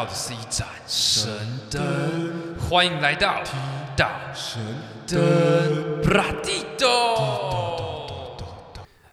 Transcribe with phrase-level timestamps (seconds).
[0.00, 1.30] 到的是一盏神
[1.70, 3.44] 灯，欢迎来到
[3.94, 4.58] 到神
[5.06, 8.38] 灯布拉蒂多。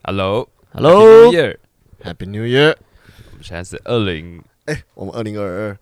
[0.05, 2.77] Hello，Hello，New Year，Happy New Year。
[3.31, 5.77] 我们现在是二零，哎，我们二零二二，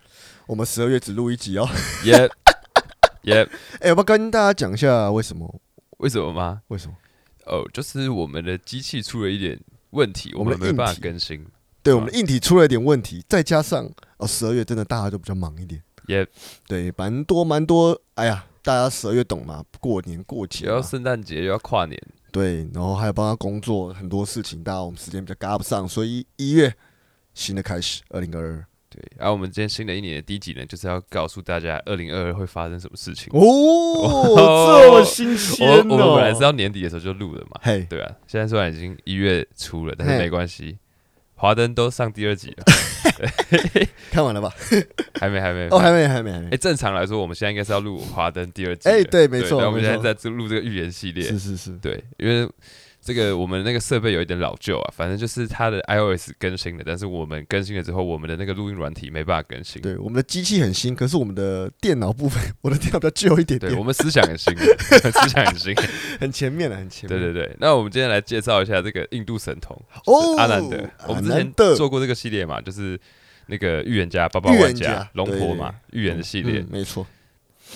[0.47, 1.69] 我们十二月只录一集哦。
[2.03, 3.49] Yep，Yep。
[3.81, 5.61] 哎，要不要跟大家讲一下为什么？
[5.97, 6.63] 为什么吗？
[6.69, 6.95] 为什么？
[7.45, 9.59] 哦，就是我们的机器出了一点
[9.91, 11.45] 问题，我们没办法更新。
[11.85, 16.27] 对，我们的硬体出了一点问题，再加上哦，十二月真的大家都比较忙一点，也
[16.67, 18.01] 对，蛮多蛮多。
[18.15, 19.63] 哎呀，大家十二月懂吗？
[19.79, 26.73] 过年过节，又要圣诞节，又要跨年，对，然后还有帮他工作，很多事情，大家我们时间比较赶不上，所以一月
[27.35, 28.65] 新的开始，二零二二。
[28.89, 35.85] 对，然后我们今天新的一年的第一集呢，就是要告诉大家二零二二会发生什么事情哦，这么新鲜哦！
[35.89, 40.79] 我们本来是要年底的时候就录了嘛，嘿，对啊，现在虽然已经一月初了，但是没关系。
[41.35, 42.63] 华灯都上第二集了，
[44.11, 44.53] 看完了吧？
[45.19, 46.49] 还没，还没，哦，还没，还没，还没。
[46.51, 48.89] 哎，正常来说，我们现在应该是要录华灯第二集。
[48.89, 49.65] 哎，对，没错。
[49.65, 52.49] 我们现在在录这个预言系列，是是是，对，因为。
[53.05, 59.79] 这个我们那个设备有一点老旧啊，反正就是它的 iOS 更新了，但是我们更新了之后，我们的那个录音软体没办法更新。
[59.79, 63.71] 对，我们的机器很新，可是我们的电脑部分， 我的电脑比较旧一点点。
[63.71, 65.75] 对，我们思想很新， 思想很新，
[66.19, 67.21] 很前面的，很前面。
[67.21, 70.89] 对对对，那我们今天来介绍一下这个印度神童哦，阿南德。
[71.07, 72.99] 我们之前做过这个系列嘛，就是
[73.45, 77.05] 那个预言家、八八万家、龙婆嘛，预言的系列，没错。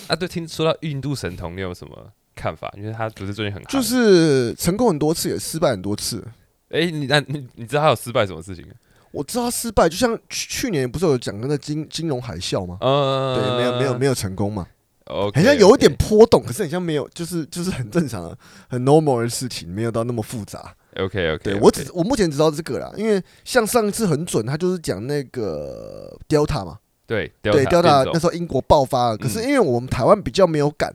[0.08, 2.12] 啊，对，听说到印度神童，你有什么？
[2.40, 6.24] 看法，因为他不是最近很就是成功很多次，也失败很多次。
[6.70, 8.64] 哎、欸，你那你你知道他有失败什么事情？
[9.12, 12.78] 我知道他失败，就像去去年不是有讲那个金金融海啸吗？
[12.80, 14.66] 嗯，对，没有没有没有成功嘛。
[15.06, 20.72] OK，好像有一点波动，可是很像没有，就是就是很正常的、很 normal 的事情，没有到那么复杂。
[20.96, 30.94] OK OK，对我只我目前只知道这个啦，因为像上一次很准，他就是讲那个 Delta 嘛，对对 Delta 那时候英国爆发了，可是因为我们台湾比较没有感。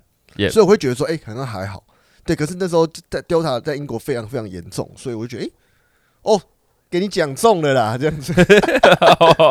[0.50, 1.84] 所以我会觉得说，哎、欸，可能还好，
[2.26, 2.36] 对。
[2.36, 6.42] 可是那时候在 Delta 在英国非常非常严重，所以我就觉得，哎、欸，哦，
[6.90, 8.34] 给你讲中了啦，这样子，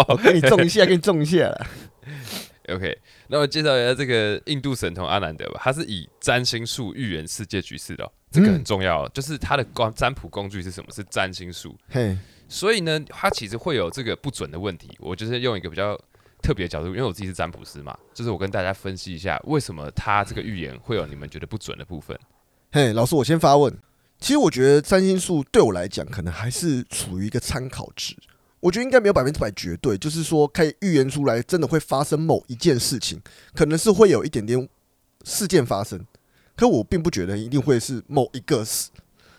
[0.08, 1.66] 我 给你中一下，给你中一下啦。
[2.68, 5.60] OK，那我介绍一下这个印度神童阿南德吧。
[5.62, 9.06] 他是以占星术预言世界局势的、喔，这个很重要、喔。
[9.06, 10.90] 嗯、就是他的光占卜工具是什么？
[10.90, 11.76] 是占星术。
[11.88, 12.16] 嘿
[12.48, 14.96] 所以呢，他其实会有这个不准的问题。
[14.98, 15.98] 我就是用一个比较。
[16.44, 22.14] 特别角度，因为我自己是占卜师嘛，就是我跟大家分析一下，为什么他这个预言会有你们觉得不准的部分。
[22.70, 23.74] 嘿，老师，我先发问。
[24.20, 28.14] 其实我觉得占星术对我来讲，可能还是处于一个参考值。
[28.60, 33.18] 我觉得应该没有百分之百绝对，就是说可以预言出来真的会发生某一件事情，
[33.54, 34.68] 可能是会有一点点
[35.24, 36.04] 事件发生。
[36.54, 38.90] 可我并不觉得一定会是某一个事，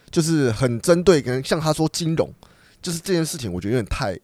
[0.09, 2.33] 就是很针对，可能像他说金融，
[2.81, 4.19] 就是这件事情，我觉得有点太。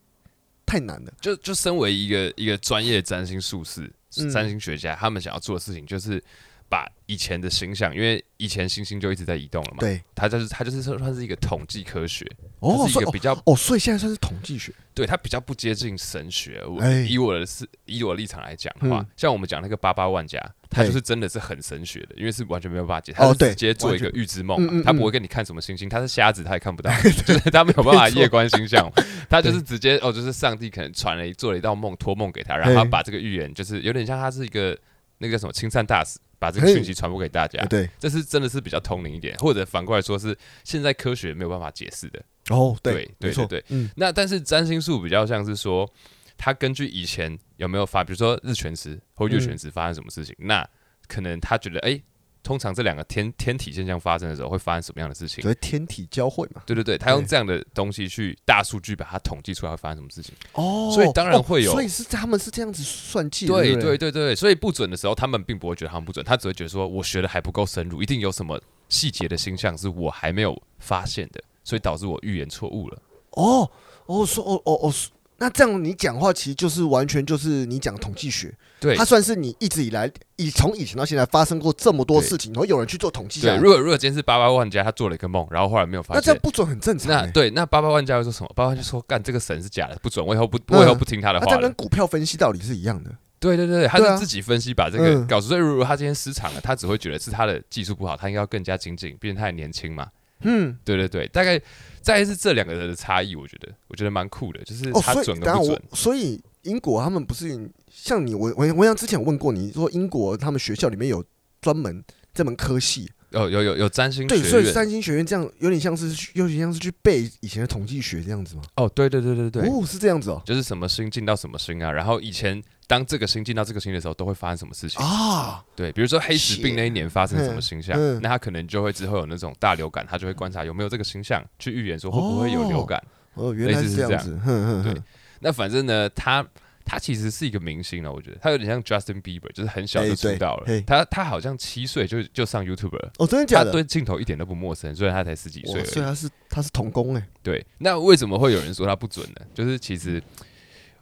[0.72, 3.92] 太难了，就就身为一个一个专业占星术士、
[4.32, 6.24] 占星学家，他们想要做的事情就是
[6.72, 12.26] 把以前的星象，因为以前星星就一直在移动了嘛，对，它就是它就是算算是一个统计科学，
[12.62, 16.64] 哦，是一个比较哦，所以现在算是统计学，对，它比较不接近神学。
[16.66, 20.40] 我以我的是以我的立场来讲的话，像我们讲那个八八万家，
[20.70, 28.90] 它就是真的是很神学的，因为是完全没有办法解，它是直接做一个预知梦，他不会跟你看什么星星，他是瞎子，他也看不到， 就是他没有办法夜观星象。
[29.30, 34.78] 他就是直接哦，就是上帝可能传了做了一道梦，托梦给他，然后他把这个预言，就是有点像他是一个
[35.22, 37.64] 那个什么亲善大使，把这个讯息传播给大家。
[37.68, 42.22] 对，这是真的是比较通灵一点，或者反过来说是现在科学没有办法解释的。
[42.50, 43.90] 哦，对对对对，嗯。
[43.96, 45.90] 那但是占星术比较像是说，
[46.38, 50.68] 他根据以前有没有发，比如说日全食或月全食发生什么事情，那
[51.08, 52.02] 可能他觉得哎。
[52.44, 55.42] 通常这两个天天体现象发生的时候，会发生什么样的事情？
[55.42, 56.62] 所以天体交汇嘛。
[56.66, 60.34] 对对对，他用这样的东西去大数据把它统计出来，会发生什么事情？
[60.54, 61.72] 哦，所以当然会有。
[61.72, 63.54] 所以是他们是这样子算计的。
[63.54, 68.60] 对对对对，所以不准的时候，他们并不会觉得他们不准，他只会觉得说我学的还不够深入，一定有什么
[68.90, 73.02] 细节的星象是我还没有发现的，所以导致我预言错误了。
[73.32, 73.70] 哦
[74.08, 74.94] 哦说哦哦哦。
[75.42, 83.42] 那这样你讲话其实就是完全就是你讲统计学，对，它算是你一直以来以从以前到现在发生过这么多事情，然后有人去做统计。
[83.42, 87.12] 对，如果如果今天是八八万家，他做了一个梦，然后后来没有发现，那这样不准很正常。
[87.12, 88.52] 那对，那八八万家会说什么？
[88.56, 91.46] 八八就说干这个神是假的，不准，我以后不我以后不听他的话。
[91.50, 93.10] 那这跟股票分析道理是一样的。
[93.40, 95.48] 对对对，他是自己分析把这个搞出。
[95.48, 100.08] 所以如果他今天失常了，他只会觉得是他的技术不好，他应该要更加精进，毕竟他还年轻嘛。
[100.44, 101.60] 嗯，对对对，大概
[102.02, 105.76] 再是这两个人的差异，我觉得我觉得蛮酷的，就是他准跟不准。
[105.76, 111.24] 哦、所以，所以英国他们不是像你，我我我想之前有问过你说，英国他们学校里面有
[111.62, 112.04] 专门
[112.34, 118.62] 这门科系，有有有有占星学对，所以占星学院这样有点像是有点像是去背以前的统计学这样子吗？
[118.76, 122.62] 哦，对对对对对，哦，是这样子哦，就是什么星进到什么星啊，然后以前
[122.92, 125.64] 当这个星进到这个星的时候，都会发生什么事情啊？
[125.74, 133.02] 对，比如说黑死病那一年发生什么星象，那他可能就会之后有那种大流感，他就会观察有没有这个星象去预言说会不会有流感。
[133.36, 134.38] 哦，原来是这样子。
[134.84, 135.02] 对，
[135.40, 136.46] 那反正呢，他。
[136.84, 140.64] 他其实是一个明星了，我觉得他有点像 Justin Bieber，就是很小就出道了。
[140.66, 143.12] 欸、他他好像七岁就就上 YouTube 了。
[143.20, 143.66] 哦，真的假的？
[143.66, 145.86] 他对镜头一点都不陌生，虽然他才十几岁。
[145.86, 147.28] 所以他是他是童工哎。
[147.44, 149.46] 对，那为什么会有人说他不准呢？
[149.54, 150.22] 就是其实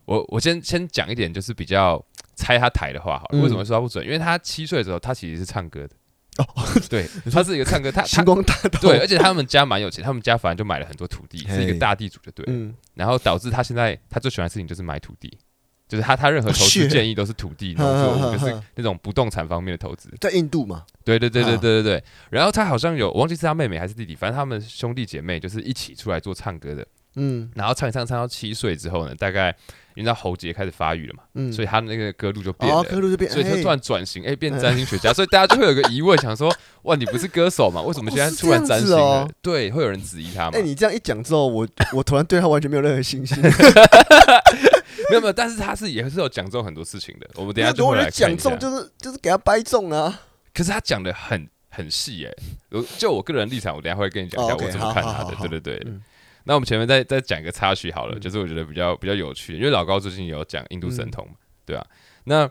[0.10, 2.04] 我我先先讲一点，就是比较
[2.36, 3.38] 拆他台的话好了。
[3.38, 4.04] 嗯、为什么说他不准？
[4.04, 5.96] 因为他七岁的时候，他其实是唱歌的。
[6.38, 6.46] 哦，
[6.90, 8.80] 对，他是一个唱歌，他星光大道。
[8.82, 12.44] 对，而且他们家蛮有钱，他们家反正就买了很多土地，是一个大地主，就对。
[12.48, 12.74] 嗯。
[12.96, 15.38] 然后导致他现在他最喜欢的事情就是买土地。
[15.88, 20.08] 就是他，他任何投资建议都是土地， 就是那种不动产方面的投资。
[20.22, 20.86] 在印度嘛？
[21.04, 22.04] 对对对对对对对。
[22.30, 26.86] 然后他好像有，我忘记是他妹妹还是弟弟，反正他们兄弟姐妹就是一起出来做唱歌的。
[27.20, 27.52] 嗯。
[27.56, 29.56] 然后唱一唱，唱到七岁之后呢，大概
[29.96, 35.12] 因为他喉结开始发育了嘛，嗯，所以他那个歌路就变了，歌路就变，所以他突然转型，哎，变占星学家。
[35.14, 37.82] 所以大家就会有个疑问，想说，哇，你不是歌手嘛？
[37.82, 39.28] 为什么现在突然占星了？
[39.42, 40.52] 对，会有人质疑他吗？
[40.54, 43.38] 哎，你这样一讲之后，我我突然对他完全没有任何信心。
[45.10, 47.28] 没有没有，但是他是也是有讲中很多事情的。
[47.36, 50.22] 我们等下就会来讲中，就是就是给他掰中啊。
[50.54, 55.36] 可是他讲的很很细哎，就我个人立场，我等下会跟你讲一下我怎么看他的。
[55.40, 55.94] 对对对。
[56.44, 61.34] 那我们前面再再讲一个插曲好了，就是我觉得比较比较有趣，因为老高最近有讲印度神童嘛，
[61.66, 61.86] 对啊？
[62.24, 62.50] 那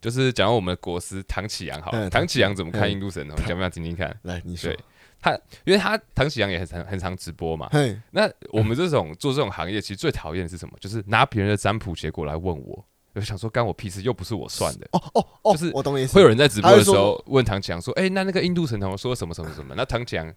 [0.00, 3.36] 就是讲我们的国师唐启阳好了，唐启阳怎么看印度神童？
[3.46, 4.16] 讲不讲听听看？
[4.22, 4.72] 来，你说。
[5.20, 5.32] 他
[5.64, 7.68] 因为他唐启阳也很常很常直播嘛，
[8.12, 10.74] 那我们这种做这种行业，其实最讨厌的是什么？
[10.78, 12.84] 就是拿别人的占卜结果来问我，
[13.14, 14.86] 我想说干我屁事，又不是我算的。
[14.92, 16.14] 哦哦哦，就是我懂意思。
[16.14, 20.32] 会有人在直播的时候问唐启阳说：“哎，那那个印度神童说什么什么什么？”那唐启阳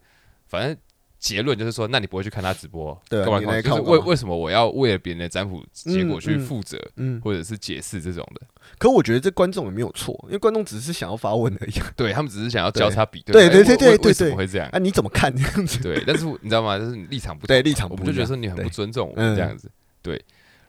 [0.48, 0.76] 反正
[1.22, 3.62] 结论就是说：“那你不会去看他直播，对，干嘛干嘛？
[3.62, 6.76] 就是为为什么我要为了别人的占卜结果去负责，
[7.22, 8.44] 或者是解释这种的？”
[8.76, 11.72] 可我觉得这观众也没有错，因为观众只是想要发问而已。
[11.96, 13.32] 对，他们只是想要交叉比对。
[13.32, 14.68] 对对对对对，为什么会这样？
[14.70, 15.80] 啊，你怎么看这样子？
[15.80, 16.76] 对，但是你知道吗？
[16.76, 19.70] 就是你立场不对，立场不，我就觉得说你很不尊重我们这样子。
[20.02, 20.20] 对，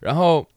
[0.01, 0.47] 然后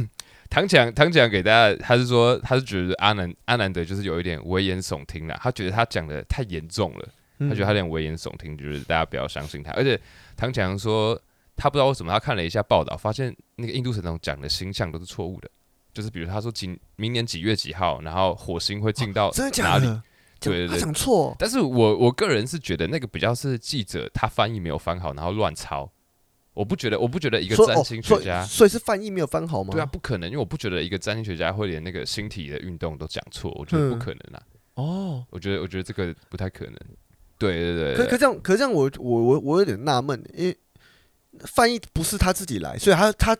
[0.50, 7.08] 唐强唐强给大家，他是说他是觉得阿南阿南德就是有一点危言耸听了，他觉得他讲的太严重了，
[7.38, 9.72] 他觉得他有点危言耸听，就是大家不要相信他。
[9.72, 10.00] 而且
[10.36, 11.20] 唐强说
[11.56, 15.50] 他不知道为什么，他看了一下报道，发现那个印度神童讲的星象都是错误的。
[15.92, 19.36] 就是比如他说几明年几月几号，然后火星会进到哪里？
[19.36, 20.02] 真的假的？
[20.38, 21.34] 对对对，他讲错。
[21.38, 25.90] 但是我我个人是觉得那个比较是记者他翻译没有翻好，然后乱抄。
[26.52, 29.72] 我不觉得，我不觉得一个占星学家，所以是翻译没有翻好吗？
[29.72, 34.42] 对啊，不可能，因为我不觉得一个占星学家会连那个星体的运动都讲错，我觉得不可能啊。
[34.74, 36.74] 哦，我觉得我觉得这个不太可能。
[37.38, 40.56] 对对对，可可这样，可这样我我我我有点纳闷，因为
[41.40, 43.36] 翻译不是他自己来，所以他他。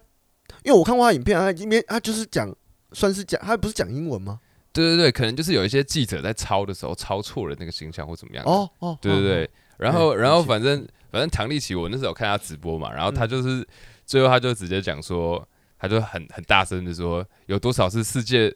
[0.62, 2.52] 因为我看过他影片，他里面他就是讲，
[2.92, 4.40] 算是讲，他不是讲英文吗？
[4.72, 8.44] 对对对，可能就是有一些记者在抄的时候抄错了那个形象或怎么样。
[8.44, 13.66] 哦哦，对对对， 然后然后反正反正唐立奇，我那时候看他直播嘛，然后他就是
[14.04, 15.46] 最后他就直接讲说，
[15.78, 18.52] 他就很很大声的说，有多少是世界。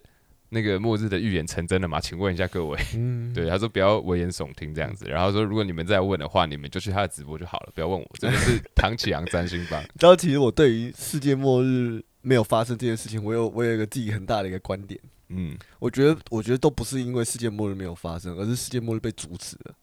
[0.53, 1.97] 那个末日的预言成真了吗？
[1.97, 8.05] 请问一下各位，嗯、 对他说不要危言耸听这样子，然后说如果你们再问的话，你们就去他的直播就好了，不要问我。
[8.19, 9.81] 真的是 唐启阳占星帮。
[9.97, 14.99] 然后其实我对于世界末日没有发生这件事情，我有我有一个自己很大的一个观点。
[15.29, 19.73] 嗯，我觉得我觉得都不是因为世界末日没有发生，而是世界末日被阻止了。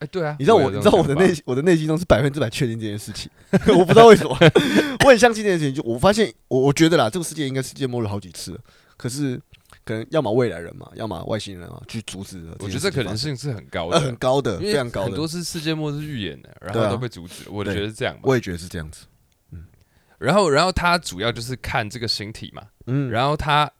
[0.00, 3.30] 哎，对啊，你知道我你知道我的内我的内心中是百分之百确定这件事情，
[3.74, 4.36] 我不知道为什么，
[5.06, 5.74] 我很相信这件事情。
[5.74, 8.58] 就我发现，我我觉得啦，这个世界应该世界末日好几次了，
[8.98, 9.40] 可是。
[9.88, 12.46] 可能要么未来人嘛，要么外星人啊，去阻止。
[12.58, 15.06] 我觉得这可能性是很高的，很高的，非常高的。
[15.06, 17.48] 很多是世界末日预言的，然后都被阻止。
[17.48, 18.14] 我觉得是这样。
[18.22, 19.06] 我也觉得是这样子。
[19.52, 19.64] 嗯，
[20.18, 22.62] 然后，然后他主要就是看这个星体嘛。
[22.84, 23.70] 嗯，然后他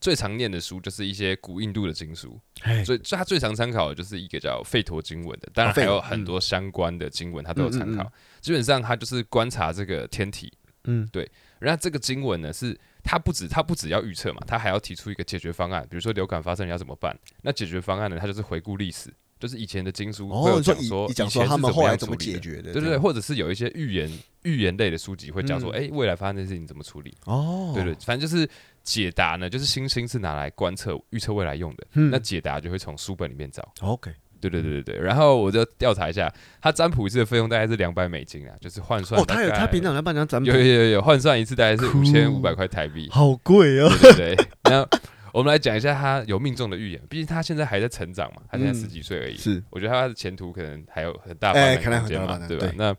[0.00, 2.38] 最常念的书就是一些古印度的经书，
[2.84, 8.08] 所以他最常参考的就是一个叫吠陀经文的，当然还有很多相关的经文他都有参考。
[8.40, 10.52] 基本上他就是观察这个天体。
[10.84, 11.28] 嗯，对。
[11.58, 12.78] 然后这个经文呢是。
[13.06, 15.86] 他不止，他不止要预测嘛，他还要提出一个解决方案。
[15.88, 17.16] 比如说流感发生，你要怎么办？
[17.40, 18.18] 那解决方案呢？
[18.20, 24.10] 他就是回顾历史，就是以前的经书会有讲说，以前他们后来怎么解决的，对对对，或者是有一些预言
[24.42, 27.14] 预言类的书籍会讲说，哎，未来发生的事情怎么处理？
[27.24, 28.48] 哦，对对，反正就是
[28.82, 33.72] 解答呢，就是星星是拿来观测预测未来用的，那解答就会从书本里面找。
[33.80, 34.12] OK。
[34.40, 39.20] 对对对对对，然后我就调查一下，他占卜一次的费用大概是两百美金啊，就是换算。
[39.20, 40.50] 哦，他有他平常来帮人家占卜。
[40.50, 43.88] 有有有有，换算一次大概是五千五百块台币，好贵哦。
[44.00, 44.86] 对对对，那
[45.32, 49.36] 我们来讲一下他有命中的预言，毕竟他现在还在成长嘛，他现在十几岁而已。
[49.36, 52.72] 是，我觉得他的前途可能还有很大发展空间嘛，对吧？
[52.76, 52.94] 那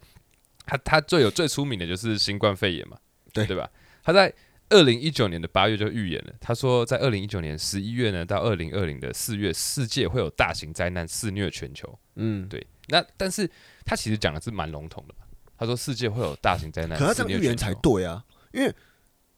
[0.65, 2.98] 他他最有最出名的就是新冠肺炎嘛，
[3.34, 3.70] 对对吧？
[4.03, 4.32] 他在
[4.69, 11.97] 二零一九年的八月就预言了，他说在二零一九年十一月呢到二零二零的四月，世界会有大型灾难肆虐全球。
[12.15, 12.65] 嗯，对。
[12.88, 13.50] 那但是
[13.86, 15.25] 他其实讲的是蛮笼统的嘛。
[15.57, 18.74] 他说世界会有大型灾难，可他这样预言才对啊，因为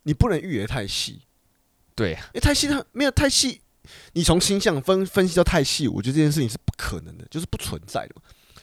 [0.03, 1.21] 你不能预言太细。
[1.95, 3.62] 对，因为太细，它没有太细。
[4.13, 8.15] 你从星象分分析到太细，我觉得这件事情是不可能的，就是不存在的。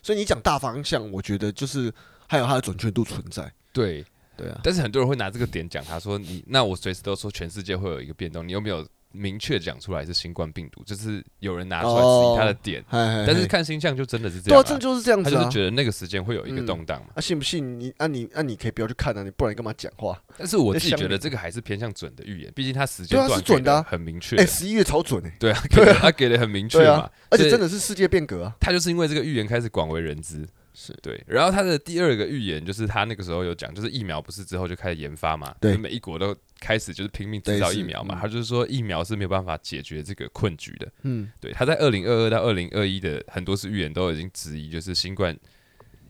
[0.03, 1.93] 所以你讲大方向，我觉得就是
[2.27, 3.53] 还有它的准确度存在。
[3.73, 4.05] 对。
[4.37, 10.85] 对啊，但是很多人会拿这个点讲，他说你那我随时都说全世界会有一个变动，你有没有明确讲出来是新冠病毒？
[10.85, 17.07] 就是有人拿出来质疑他的点，哦、但是看星象就真的是这样，对、啊，这就是这样子、啊，他就是觉得那个时间会有一个动荡嘛。
[17.11, 17.91] 嗯、啊，信不信你？
[17.97, 20.21] 啊你啊你可以不要去看啊，你不然你干嘛讲话？
[20.37, 24.37] 但是我自己觉得这个还是偏向准的预言，毕竟他时间段准的很明确。
[24.37, 28.55] 哎，十一月超准哎，对啊，对啊，他给的很明确嘛，而且真的是世界变革啊。
[28.61, 30.47] 他就是因为这个预言开始广为人知。
[30.77, 30.93] 是。
[31.03, 45.35] 对，然后他的第二个预言就是他那个时候有讲，就是疫苗不是之后就开始研发嘛，对，每一国都开始就是拼命制造疫苗嘛，他就是说疫苗是没有办法解决这个困局的，嗯，对，他在二零二二到二零二一的很多次预言都已经质疑就是新冠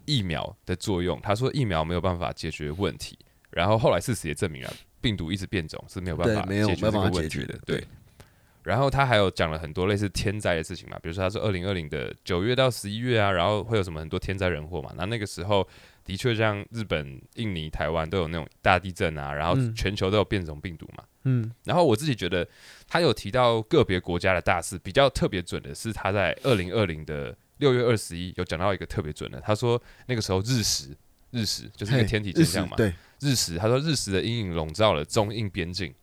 [0.04, 3.16] 疫苗的作用，他说疫苗没有办法解决问题，
[3.50, 7.82] 然后后来事实也证明了病毒一直变种是没有办法解决这个问题的，对。
[8.66, 14.92] 然后他还有讲了很多类似天灾的事情嘛，比如说他说二零二零的九月到十一月啊，然后会有什么很多天灾人祸嘛。
[14.96, 15.66] 那那个时候
[16.04, 21.04] 的确像日本、印尼、台湾都有那种大地震啊，然后全球都有变种病毒嘛。
[21.22, 21.48] 嗯。
[21.62, 22.44] 然后我自己觉得
[22.88, 30.88] 他有提到个别国家的大事，比较特别准的是他在二零二零的六月二十一有讲到一个特别准的，他说那个时候日食，
[31.30, 32.76] 日食就是那个天体现象嘛。
[32.76, 32.92] 对。
[33.20, 35.94] 日食，他说日食的阴影笼罩了中印边境。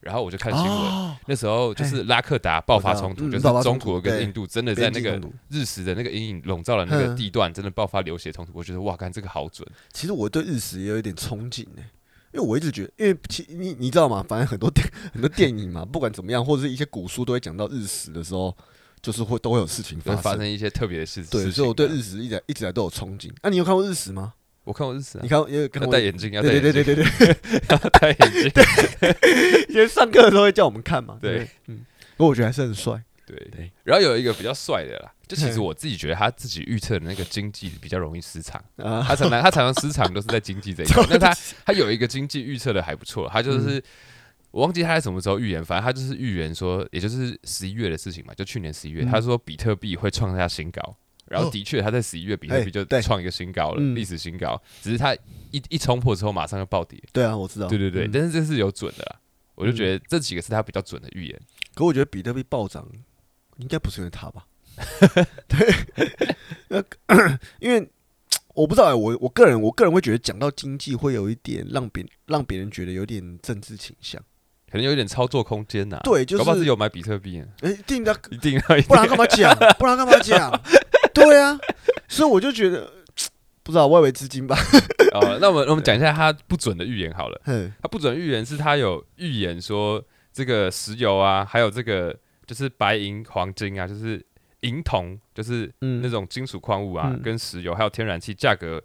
[0.00, 8.52] 然后我就看新闻，哦、那时候就是拉克达爆发冲突，嗯、就是中国跟印度真的在那个日食的那个阴影笼罩了那个地段，真的爆发流血冲突。
[8.54, 9.68] 我觉得哇，看这个好准。
[9.92, 11.82] 其实我对日食也有一点憧憬呢，
[12.32, 14.24] 因为我一直觉得，因为其你你知道吗？
[14.28, 18.56] 反正很多电 很多电影嘛，不管怎么样，或者是一些古书都会讲到日食的时候，
[19.02, 21.30] 就是会都会有事情发生，发生一些特别的事情。
[21.30, 23.30] 对，所以我对日食一直一直来都有憧憬。
[23.42, 24.34] 那、啊、你有看过日食吗？
[24.68, 26.94] 我看过日食、啊，你看，因为要戴眼镜，要戴眼镜，对对对。
[26.94, 28.52] 对对，要戴眼镜。
[29.70, 31.86] 以前上课的时候会叫我们看嘛，对，嗯，
[32.18, 33.34] 不过我觉得还是很帅，对。
[33.50, 33.72] 对。
[33.82, 41.02] 然后有一个比较帅的啦，就其实我自己觉得他自己预测的那个经济比较容易失常，他常常 他常常失常都是在经济这一块。
[41.08, 41.34] 那他
[41.64, 43.82] 他有一个经济预测的还不错，他就是
[44.50, 50.96] 我忘记他在什么时候预言，反正他就是预言说，也就是十一月的事情嘛，就去年十一月，他说比特币会创下新高。
[51.30, 54.60] 然后的确，他在十一月比特币就创一个新高了，历史新高。
[54.82, 55.14] 只是他
[55.50, 57.02] 一一冲破之后，马上就暴跌。
[57.12, 57.66] 对啊，我知道。
[57.68, 59.20] 对对对，但是这是有准的啦。
[59.54, 61.40] 我就觉得这几个是他比较准的预言。
[61.74, 62.86] 可我觉得比特币暴涨
[63.56, 64.46] 应该不是因为他吧？
[65.48, 66.84] 对，
[67.58, 67.88] 因为
[68.54, 74.22] 我不知道，我我个人我个人会觉得讲到经济会有一点让别让别人觉得有点政治倾向，
[74.70, 75.98] 可能有一点操作空间呐。
[76.04, 76.64] 对，就是。
[76.64, 77.42] 有买比特币。
[77.62, 79.52] 哎，一定的， 一定，不然干嘛讲？
[79.78, 80.50] 不然干嘛讲？
[81.24, 81.58] 对啊，
[82.08, 82.92] 所以我就觉得
[83.62, 84.56] 不知道外围资金吧。
[85.12, 87.40] 哦，那我们我们讲一下他不准的预言好了。
[87.82, 94.24] 他不准预言是他有预言说这个石油啊，还有这个就是白银、黄金啊，就是
[94.60, 98.82] 银铜，就是那种金属矿物啊，嗯、跟石油还有天然气价格，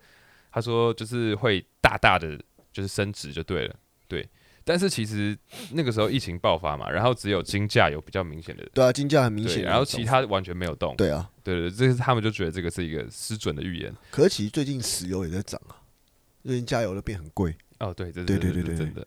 [0.52, 2.38] 他说就是会大大的
[2.72, 3.76] 就是升值就对了，
[4.08, 4.28] 对。
[4.66, 5.38] 但是其实
[5.74, 13.94] 那个时候疫情爆发嘛，然后只有金价有比较明显的，对啊，金价很明显，然后其他完全没有动，对啊，对对，这是他们就觉得这个是一个失准的预言。
[14.10, 15.76] 可是其实最近石油也在涨啊，
[16.44, 17.56] 最近加油都变很贵。
[17.80, 19.06] 哦，对，这是对对对对真的。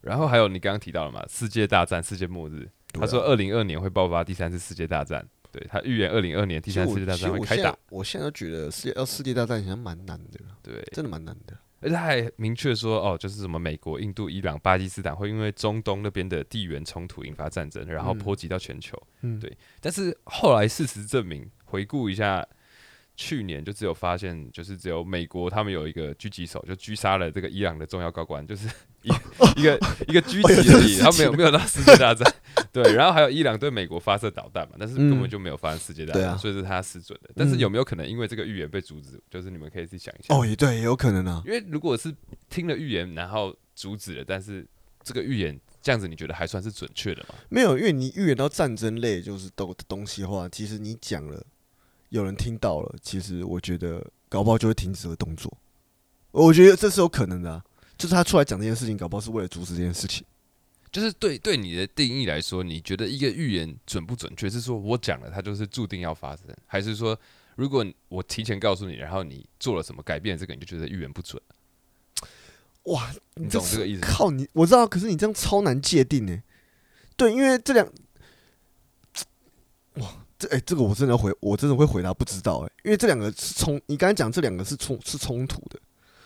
[0.00, 7.76] 然后还有你刚刚提到了嘛，世界大战、世界末日，他说二零二年会爆发第三次世界大战，对他预言二零二年第三次世界大战会开打。
[7.88, 11.56] 我现在都觉得世界要世界大战好像蛮难的，对，真的蛮难的。
[11.82, 18.96] 而且他还明确说，哦，就是什么美国、印度、伊朗、巴基斯坦会因为中东那边的地缘冲突引发战争，然后波及到全球。
[19.20, 19.54] 嗯，对。
[19.80, 22.46] 但是后来事实证明，回顾一下。
[23.14, 28.66] 去年就只有发现，就是只有美国他们有一个狙击手，就狙杀了这个伊朗的重要高官，就是
[29.02, 29.10] 一
[29.60, 32.34] 一个 一个狙击而已，他没有没有到世界大战。
[32.72, 37.30] 对，然后还有伊朗对美国发射导弹嘛，但是根本就没有发生世界大战，所以是他失准的。
[37.36, 39.22] 但是有没有可能因为这个预言被阻止？
[39.30, 40.34] 就是你们可以去想一下。
[40.34, 41.42] 哦，也对，也有可能啊。
[41.44, 42.14] 因为如果是
[42.48, 44.66] 听了预言然后阻止了，但是
[45.02, 47.34] 这个预言这样子，你觉得还算是准确的吗？
[47.50, 51.44] 没有，因为你预言到战争类就是东东西的话，其实你讲了。
[52.08, 55.50] 有人听到了，其实我觉得搞不好就会停止了动作。
[56.30, 57.64] 我觉得这是有可能的啊，
[57.96, 60.22] 就是他出来讲这件事情，搞不好是为了阻止这件事情。
[60.92, 64.48] 就是对对你的定义来说，你觉得一个预言准不准确？
[64.50, 67.18] 是说我讲了，它就是注定要发生，还是说
[67.56, 71.42] 如果我提前告诉你，然后你做了什么改变，这个你就觉得预言不准？
[72.84, 74.00] 哇，你懂这个意思？
[74.02, 76.42] 靠你，我知道，可是你这样超难界定呢。
[77.16, 77.86] 对，因为这两，
[79.94, 85.78] 哇，这哎、欸，这个我真的回，我真的会回答不知道哎，因为这两个是冲，你刚才讲这两个是冲是冲突的，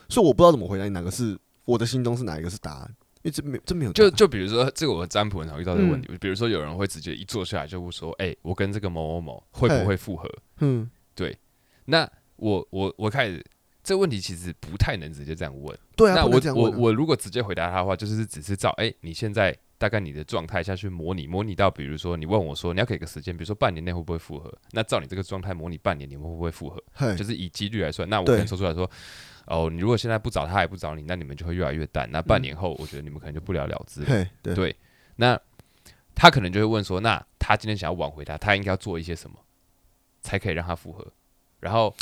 [0.08, 3.92] 所以我不知道怎么回答你哪个是我的心中是哪一个是答案，因为这没这没有。
[3.92, 10.28] 就就比如说，这个我占卜很常遇到这个问题，嗯、比如说有人会直接一坐下来就会说，哎、欸，我跟这个某某某会不会复合？
[10.60, 11.36] 嗯，对，
[11.84, 13.44] 那我我我开始。
[13.82, 15.78] 这个问题其实不太能直接这样问。
[15.94, 24.52] 对啊，那我我我我如果直接回答他的话，就是只是照哎、欸，你现在大概你的状态下去模拟，模拟到比如说你问我说你要给个时间，比如说半年内会不会复合？
[24.72, 27.14] 那照你这个状态模拟半年，你们会不会复合？
[27.14, 28.08] 就是以几率来算。
[28.08, 28.90] 那我可能说出来说，
[29.46, 32.08] 哦，你如果现在不找他也不找你，那你们就会越来越淡。
[32.10, 34.06] 那半年后，我觉得你们可能就不了了之了。
[34.42, 34.76] 对，对，
[35.16, 35.38] 那
[36.14, 39.36] 他可能就会问说，那他今天想要挽回他，他应该要做一些什么，
[40.22, 41.06] 才可以让他复合？
[41.60, 41.94] 然后。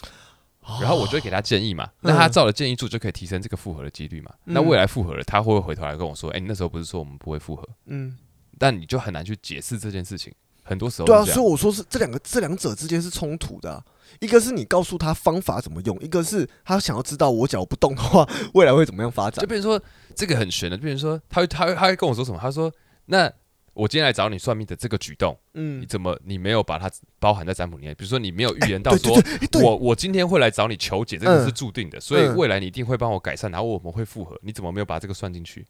[0.80, 4.33] 然后我就会给他建议嘛，那他照了建议做就可以提升这个复合的几率嘛。
[4.44, 8.16] 那未来复合了，他会不会回头来跟我说：“哎，你那时候不是说我们不会复合？”嗯，
[8.59, 10.33] 但你就很难去解释这件事情。
[10.62, 13.85] 很多时候，对啊，所以我说是这两个这两者之间是冲突的。
[14.21, 19.42] 一个是你告诉他方法怎么用，一个是他想要知道我脚不动的话，未来会怎么样发展。
[19.42, 19.78] 就比如说
[20.14, 22.38] 这个很悬的，就比如说他会他会他会跟我说什么？
[22.40, 22.73] 他说
[23.06, 23.30] ：“那。”
[23.74, 26.88] 我今天来找你算命的这个举动，嗯，你怎么你没有把它
[27.18, 27.94] 包含在占卜里面？
[27.96, 29.20] 比如说你没有预言到说，
[29.60, 34.38] 我我今天会来找你求解，这个是注定的，所以未来你一定会帮我改善，然后我们会复合。
[34.42, 35.66] 你怎么没有把这个算进去？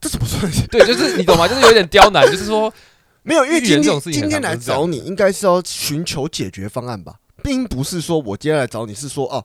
[0.00, 0.50] 这怎么算？
[0.68, 1.48] 对，就是你懂吗？
[1.48, 2.72] 就是有点刁难，就是说
[3.24, 9.44] 没有，因为今天今天来找你，应该是要寻求解决方案吧，并不是说我今天来找你是说哦，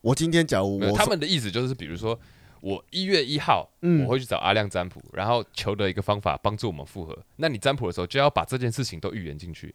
[0.00, 2.16] 我今天假如我他们的意思就是，比如说。
[2.66, 7.16] 我一月一号，我会去找阿亮占卜，然后求得一个方法帮助我们复合。
[7.36, 9.72] 那你占卜的时候就要把这件事情都预言进去，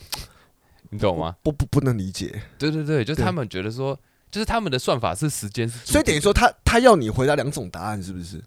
[0.90, 1.36] 你懂吗？
[1.42, 2.42] 不不不能理解。
[2.58, 3.98] 对对对，就是他们觉得说，
[4.30, 8.44] 就是他们的算法是时间是，所以等于说他他要你回答两种答案，是不是？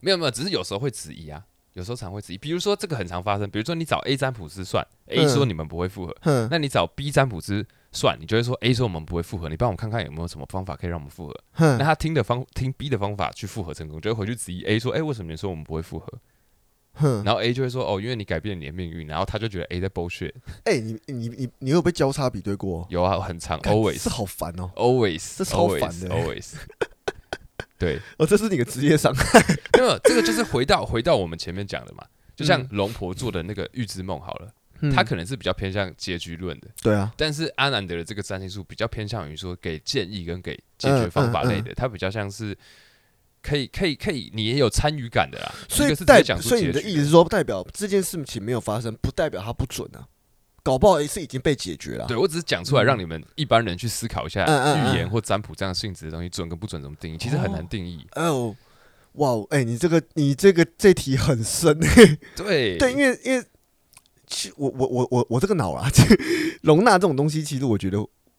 [0.00, 1.46] 没有没有，只是有时候会质疑啊。
[1.74, 11.34] 有时候常会质疑，比如说这个很常发生，比如说你找 A 占卜师算，A 说你们不会复合，嗯、那你找 B 占卜师算，你就会说 A 说我们不会复合，你帮我看看有没有什么方法可以让我们复合。
[11.56, 16.06] 嗯、那他听的方听 B 的方法去复合成功，就会回去质疑 A 说，哎、欸，为什么你说我们不会复合？
[17.00, 20.32] 嗯、然后 A 就会说，哦，因为你改变了你的命运，然后他就觉得 A 在 bullshit。
[20.62, 22.86] 哎、欸，你你你你有被交叉比对过？
[22.88, 26.52] 有啊，很长，always，是好烦哦，always，这超烦的，always。
[27.78, 29.40] 对，哦，这是你的职业伤害。
[29.78, 32.04] 没有，这个就是回到回到我们前面讲的嘛。
[32.36, 37.12] 就像龙婆做的那个预知梦好了，嗯、他可能是比较偏向结局论的，对啊。
[37.16, 42.56] 但是阿南德的这个占星术比较偏向于说给建议跟给解决方法类的，他、嗯嗯嗯、比较像是
[43.40, 45.54] 可以可以可以，你也有参与感的啦。
[45.68, 50.02] 所以代表，所以你的意思是说，代表这件事情没有发生，不代表它不准啊。
[50.64, 52.06] 搞不好是已经被解决了。
[52.08, 58.04] 对，我只是讲出来，让你们一般人去思考一下，预言或占卜这样性质的东西准跟不准怎么定义，其实很难定义。
[58.16, 58.56] 哦。
[59.12, 63.44] 哇，哎、欸，你这个你这个这题很深，欸，对对，因为因为
[64.26, 65.88] 其实我我我我我这个脑啊，
[66.62, 67.96] 容纳这种东西，其实我觉得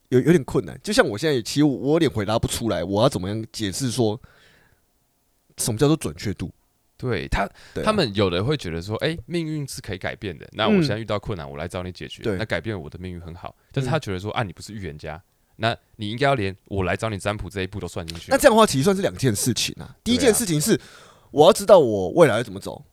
[0.10, 0.78] 有有点困难。
[0.84, 4.20] 就像我现在，其实我有点回答不出来，我要怎么样解释说
[5.56, 6.52] 什么叫做准确度？
[6.98, 10.48] 对他，对啊，他们有的会觉得说，哎、欸，命运是可以改变的。
[10.54, 13.56] 那我现在遇到困难，我来找你解决，对那改变我的命运很好。
[13.72, 15.22] 但是他觉得说，啊，你不是预言家。
[15.58, 18.30] 那你应该要连我来找你占卜这一步都算进去。
[18.30, 19.96] 那这样的话，其实算是两件事情啊。
[20.04, 20.78] 第一件事情是
[21.32, 22.84] 我要知道我未来要怎么走，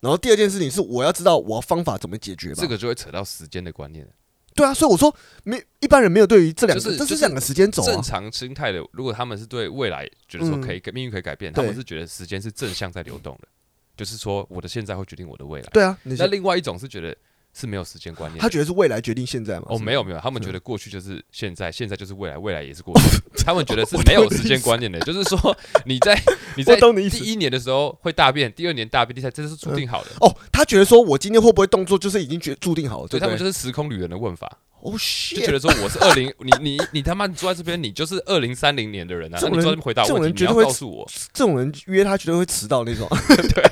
[0.00, 2.54] 然后第二件事情是我要知道我方法怎么解决。
[2.54, 4.08] 这个就会扯到时间的观念。
[4.54, 7.82] 对啊，所以我说没一般人没有对于这两个，这是两个时间轴。
[7.82, 13.48] 正常心态的，如果他们是对未来觉得说可以命运可以改变，他们是觉得时间是正向在流动的，
[13.96, 15.68] 就是说我的现在会决定我的未来。
[15.72, 17.16] 对啊，那另外一种是觉得。
[17.52, 19.66] 是没有时间观念，他觉得是未来决定现在吗？
[19.68, 23.18] 哦，没有没有，他们觉得过去就是现在，现在就是未来，未来也是过去。
[23.44, 26.20] 他们觉得是没有时间观念的，就是说你在
[26.56, 26.76] 你在
[27.10, 30.10] 第一年的时候会大变，第二年大变，第三这是注定好的。
[30.20, 33.08] 哦，他觉得说我今天会不会动作，就是已经决注定好了。
[33.08, 34.58] 对，他们就是时空旅人的问法。
[34.80, 39.38] 哦，就觉得说我是二零， 你你你他妈坐在这边，你就是二零三零年的人啊！
[39.42, 43.06] 那你专门回答问题，你要告诉我，这种人约他绝对会迟到那种。
[43.54, 43.70] 对。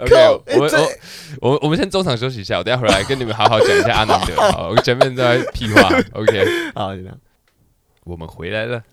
[0.00, 0.14] OK，
[0.56, 0.70] 我们
[1.40, 4.34] 我我我们先中场休息一下，我等下回来跟你们好好讲一下阿南德。
[4.52, 5.80] 好，我前面在屁话。
[6.12, 7.18] OK， 好，就这样。
[8.04, 8.82] 我们回来了。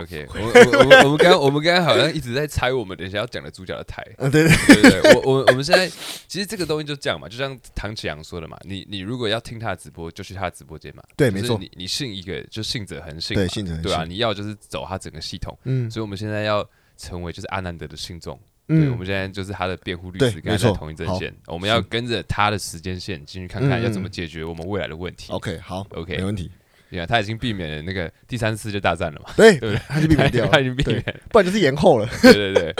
[0.00, 0.40] OK，我我
[0.78, 4.02] 我我们刚我们刚刚好像一直在猜我们等一下要讲的主角的台。
[4.16, 5.86] 对对对对，我我我们现在
[6.26, 11.02] 其实这个东西就这样嘛，就像唐启阳说的嘛，你你如果要听他的直播，就去他的直播间嘛。
[11.16, 11.58] 对，没错。
[11.58, 13.90] 你你信一个就信者恒信，对，信者恒信。
[13.90, 15.58] 对啊，你要就是走他整个系统。
[15.64, 16.66] 嗯，所以我们现在要。
[17.00, 25.32] 成为就是阿南德的信众，嗯，我们现在就是他的辩护律师，跟他在同一阵线，我们要跟着他的时间线进去看看要怎么解决我们未来的问题。
[25.32, 26.50] OK，好，OK，没问题。
[26.90, 29.32] 你看他已经避免了那个第三次世界大战了嘛？
[29.36, 29.82] 对， 对不对？
[29.88, 32.08] 他就避免掉了，他已经避免， 不然就是延后了。
[32.22, 32.74] 对对对。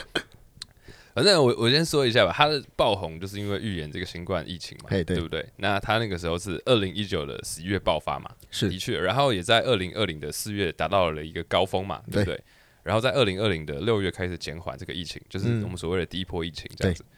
[1.13, 5.45] 反正我我先说一下吧，他的爆红就是因为预言这个新冠疫情嘛，对，对不对？
[5.57, 12.37] 那他那个时候是二零一九的十一月爆发嘛，是的确，然后也在二零二零的四月达到了一个高峰嘛，对不对？
[12.37, 12.45] 对，
[12.91, 17.05] 然后在二零二零的六月开始减缓这个疫情，就是我们所谓的第一波疫情这样子。
[17.05, 17.15] 嗯、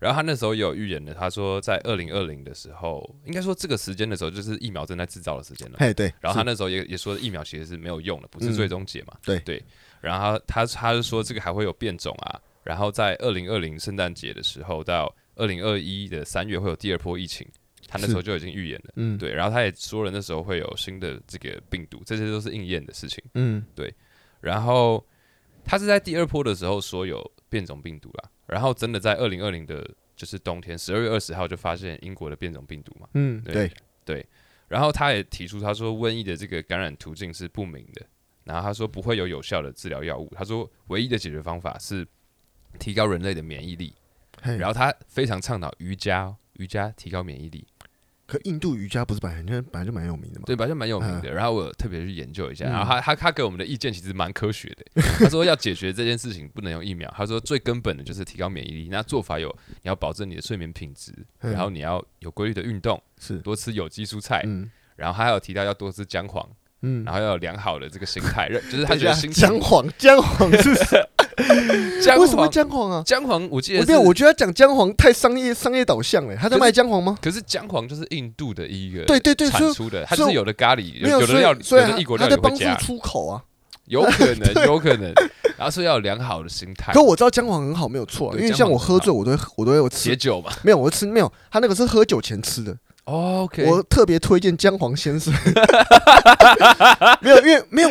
[0.00, 6.12] 然后他那时候也有预言的，他说在二零二零的时候，应该说这个时间的时候就是疫苗正在制造的时间了，嘿，对。
[6.20, 9.64] 然后他那时候也也说疫苗其实是没有用的，不是最终解嘛，嗯、对对。
[10.02, 12.38] 然后他他就说这个还会有变种啊。
[12.62, 17.48] 然后在二零二零圣诞节的时候到二零二一的三月会有第二波疫情，
[17.88, 19.32] 他那时候就已经预言了，嗯，对。
[19.32, 23.90] 然后他也说了那时候会有新的这个病毒，这些都是应验的事情，嗯，对。
[24.40, 25.02] 然后
[25.64, 33.72] 他是在第二波的时候说有变种病毒啦，然后真的在二零二零的就是冬天十二月二十号就发现英国的变种病毒嘛，嗯，对对，
[34.04, 34.26] 对。
[34.68, 38.06] 然后他也提出他说瘟疫的这个感染途径是不明的，
[38.44, 42.06] 然后他说不会有有效的治疗药物，他说唯一的解决方法是。
[42.76, 43.94] 提高人类的免疫力，
[44.42, 47.64] 然后他非常倡导瑜伽，瑜伽提高免疫力。
[48.26, 50.44] 可印度瑜伽不是本来就本来就蛮有名的嘛？
[50.46, 51.30] 对，本来就蛮有名的。
[51.30, 55.02] 然后我特别去研究一下，然后他他他给我们的意见其实蛮科学的。
[55.18, 58.88] 他说要解决这件事情不能用疫苗，他说最根本的就是提高免疫力。
[58.90, 64.42] 那做法有，你要保证你的睡眠品质，然后你要有规律的运动，是多吃有机蔬菜，
[64.96, 66.48] 然后他还有提到要多吃姜黄，
[66.82, 70.74] 嗯，然后要有良好的这个心态， 就是他觉得姜黄姜黄是。
[72.18, 73.02] 为什么姜黄啊？
[73.04, 76.36] 姜黄我记得没有，我觉得讲姜黄太商业商业导向了。
[76.36, 77.18] 他在卖姜黄吗？
[77.20, 83.42] 可是姜黄就是印度的一个对对对产出的，它是有的咖喱，有的料，有的异国料理帮助出口啊，
[83.86, 85.12] 有可能， 有可能。
[85.56, 86.92] 然后说要有良好的心态。
[86.92, 90.50] 可我知道姜黄很好，没有错，因为像我喝醉，我都我都有吃解酒嘛。
[90.62, 92.76] 没有，我吃没有，他那个是喝酒前吃的。
[93.04, 95.32] OK，我特别推荐姜黄先生。
[97.20, 97.90] 没有，因为没有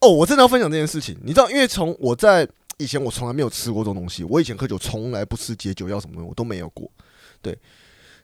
[0.00, 1.16] 哦，我真的要分享这件事情。
[1.22, 2.48] 你知道，因为从我在。
[2.78, 6.90] 以前我从来没有吃过这种东西，我以前喝酒从来不吃解酒药什么的，我都没有过。
[7.40, 7.58] 对，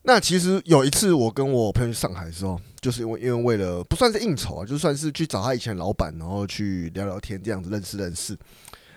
[0.03, 8.37] 那其实有一次我跟我朋友去上海的时候，就是因为因为为了不算是应酬啊，就算是去找他以前的老板，然后去聊聊天这样子认识认识。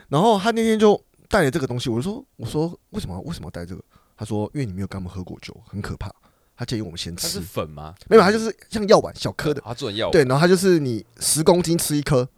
[0.10, 3.84] 然后他那天就带了这个东西，我就说我说为什么为什么要带这个？
[4.16, 6.12] 他说因为你没有跟他们喝过酒，很可怕。
[6.56, 7.28] 他建议我们先吃。
[7.28, 7.96] 是粉吗？
[8.08, 9.60] 没有，他就是像药丸小颗的。
[9.66, 10.12] 他做药。
[10.12, 12.30] 对，然后他就是你十公斤吃一颗，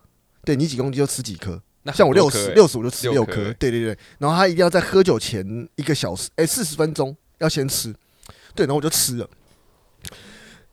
[0.46, 1.62] 对你几公斤就吃几颗。
[1.94, 3.98] 像我六十六十，我就吃六颗，对对对。
[4.18, 7.94] 然后他一定要在喝酒前一个小时，哎，四十分钟要先吃。
[8.56, 9.30] 对，然后我就吃了。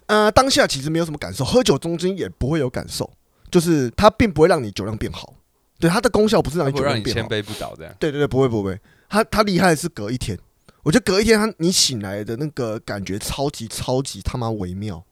[0.07, 3.11] 呃，当下其实没有什么感受，喝酒中间也不会有感受，
[3.51, 5.35] 就是它并不会让你酒量变好。
[5.79, 7.95] 对，它的功效不是让你酒量变好，千杯不倒这样。
[7.99, 8.79] 对对对，不会不会。
[9.09, 10.39] 它它厉害的是隔一天，
[10.83, 15.05] 我觉得隔一天，它你醒来的那个感觉超级超级他妈微妙。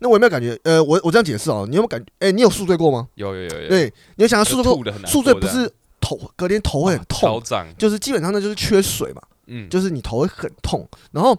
[0.00, 0.58] 那我有没有感觉？
[0.64, 2.06] 呃，我我这样解释哦，你有没有感觉？
[2.18, 3.08] 哎、欸，你有宿醉过吗？
[3.14, 3.68] 有有有有。
[3.68, 5.06] 对，你有想要宿醉过？
[5.06, 7.42] 宿醉不是头隔天头会很痛，
[7.78, 9.22] 就是基本上那就是缺水嘛。
[9.46, 11.36] 嗯，就是你头会很痛，然后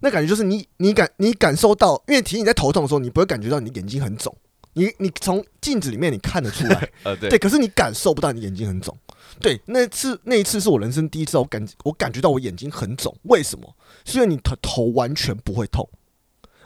[0.00, 4.32] 那感觉就是你你感你感受到，因为其实你在头痛的时候，你不会感觉到你眼睛很肿，
[4.74, 8.96] 你你从镜子里面你看得出来， 呃对，对，可是你感受不到你眼睛很肿。
[9.40, 13.74] 对，那次那一次是我人生第一次，我感我感觉到我眼睛很肿，为什么？
[14.04, 15.88] 是因为你头头完全不会痛。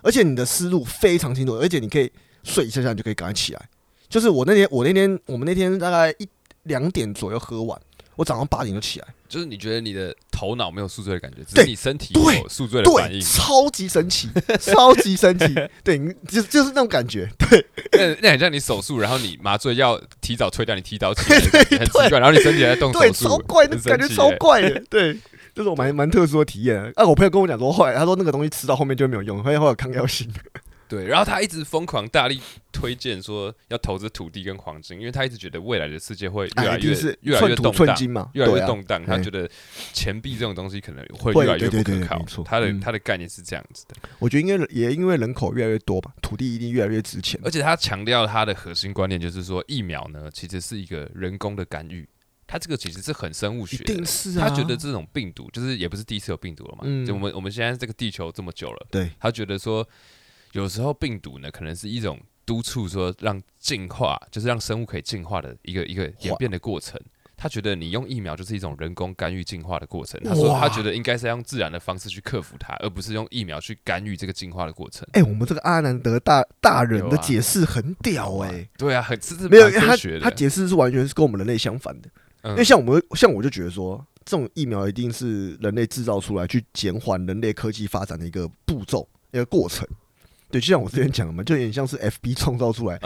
[0.02, 2.10] 而且你的思路非常清楚，而且你可以
[2.42, 3.68] 睡一下下，你就可以赶快起来。
[4.08, 6.28] 就是我那天，我那天，我们那天大概一
[6.64, 7.80] 两点左右喝完，
[8.16, 9.08] 我早上八点就起来。
[9.28, 14.28] 就是你觉得你的头脑没有宿醉的感觉，只是你身体有宿醉的反应，超级神奇，
[14.60, 15.46] 超级神奇。
[15.84, 17.28] 对，就就是那种感觉。
[17.38, 21.38] 对，那那很像你手术，然后你麻醉要提早退掉，你提早起来，
[21.78, 22.08] 很奇怪。
[22.08, 24.82] 然后你身体还在动手术，对，超怪，那感觉超怪的。
[24.90, 25.16] 对。
[25.54, 26.82] 就是我蛮蛮特殊的体验。
[26.96, 30.26] 啊，我朋友跟我讲说，后来他说那个东西吃到后面就没有用，后来会有抗药性。
[30.92, 32.38] 对，然后他一直疯狂大力
[32.70, 39.02] 推荐说要投资土地跟黄金，因为他一直觉得未来的世界会越来越越来越动荡，越来越动荡。
[39.06, 39.48] 他觉得
[39.94, 42.22] 钱币这种东西可能会越来越不可靠。
[42.44, 43.94] 他的他的概念是这样子的。
[44.18, 47.40] 我觉得应该也因为人口越来越多吧，土地一定越来越值钱。
[47.42, 52.06] 而且他强调他的核心观念就是说，疫苗呢其实是一个人工的干预。
[52.44, 53.94] 他这个其实是很生物学的，
[54.38, 57.06] 他觉得这种病毒就是也不是第一次有病毒了嘛。
[57.06, 59.88] 就我们我们现在这个地球这么久了，对，他觉得说
[60.52, 67.00] 有时候病毒呢可能是一种督促说让进化，就是让生物可以进化的一个一个演变的过程。
[67.36, 70.20] 他觉得你用疫苗就是一种人工干预进化的过程。
[70.22, 75.04] 他说他觉得应该是要用自然的方式去克服它，而不是用疫苗去干预这个进化的过程。
[75.12, 82.08] 哎，我们这个阿南德大大人的解释很屌哎，对啊，很是没有他他解释是完全是跟我们人类相反的。
[82.44, 89.86] 因为像我们，像我就觉得说，这种疫苗一定是人类制造出来，去减缓人类科技发展的一个步骤、一个过程。
[90.52, 92.98] 对，就像我之前讲的嘛，就有点像是 FB 创造出来，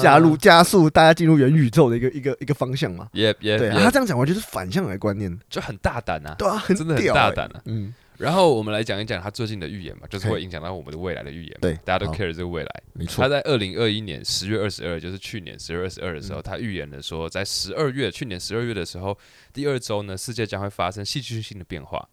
[0.00, 3.08] 加入加速大家进入元宇宙的一个一个一个方向嘛。
[3.12, 7.60] Yep, yep, 对，他这样讲，完就是反向来观念，就很大胆啊，对啊，真的很大胆啊。
[7.66, 7.92] 嗯。
[8.18, 11.58] 然后我们来讲一讲他最近的预言嘛，就是会影响到我们的未来的预言。
[11.60, 12.82] 对，大家都 care 这个未来。
[12.92, 13.20] 没错。
[13.20, 19.18] 他在二零二一年十月二十二，就是去年十月二十二的时候，他预言了说，在十二月，去年十二月的时候，
[19.52, 22.08] 第二周呢，世界将会发生戏剧性的变化。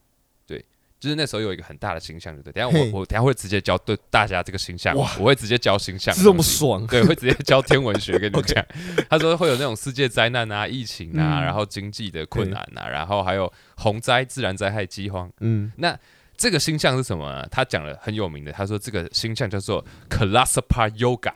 [0.99, 2.61] 对，就是那时候有一个很大的星象，对不对？
[2.61, 6.85] 等下我我等下会直接教对大家这个星象，我会直接教星象，这么爽？
[6.87, 8.65] 对，会直接教天文学跟你讲。
[9.09, 15.31] 他说会有那种世界灾难啊、疫情啊，然后经济的困难啊，然后还有洪灾、自然灾害、饥荒。
[15.39, 15.97] 嗯，那。
[16.41, 17.45] 这个星象是什么呢？
[17.51, 21.33] 他讲了很有名的，他说这个星象叫做 Kalasapa Yoga。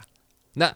[0.54, 0.74] 那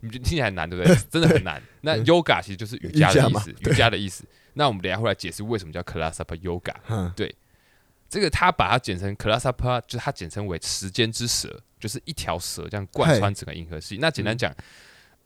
[0.00, 0.96] 你听起来很难，对不对？
[1.10, 1.62] 真的很难。
[1.82, 4.24] 那 Yoga 其实就是瑜伽的意思，瑜伽的意思。
[4.54, 6.72] 那我们等下会来解释为什么叫 Kalasapa Yoga。
[7.14, 7.34] 对，
[8.16, 13.98] 这个他把它简称 Kalasapa，就是它简称为时间之蛇，就是一条蛇这样贯穿整个银河系。
[14.00, 14.50] 那简单讲。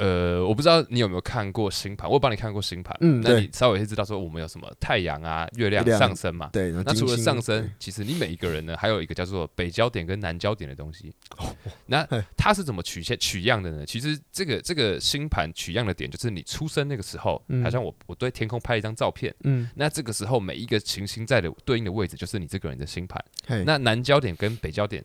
[0.00, 11.12] 呃，我不知道你有没有看过星盘，我有帮你看过星盘，嗯，那你稍微会知道说我们有什么太阳啊、月亮上升嘛，对，那除了上升，其实你每一个人呢，还有一个叫做北焦点跟南焦点的东西。
[11.86, 13.84] 那它是怎么取现取样的呢？
[13.84, 23.22] 其实这个这个星盘取样的点就是你出生那个时候，好像我我对天空拍一张照片，嗯，那这个时候每一个行星在的对应的位置就是你这个人的星盘。
[23.66, 25.04] 那南焦点跟北焦点。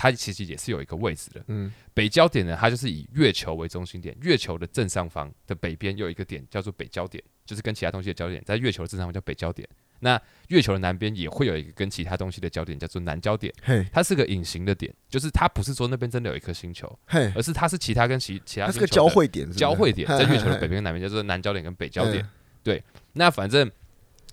[0.00, 9.68] 它其实也是有一个位置的，嗯，北焦点呢，它就是以月球为中心点，月球的正上方的北边有一个点叫做北焦点，就是跟其他东西的焦点在月球的正上方叫北焦点。
[9.98, 22.24] 那月球的南边也会有一个跟其他东西的焦点叫做南焦点，嘿，它是个隐形的点，就是它不是说那边真的有一颗星球，嘿，而是它是其他跟其其他它是个交汇点，交汇点在月球的北边跟南边叫做南焦点跟北焦点。
[22.62, 22.80] 对，
[23.14, 23.68] 那反正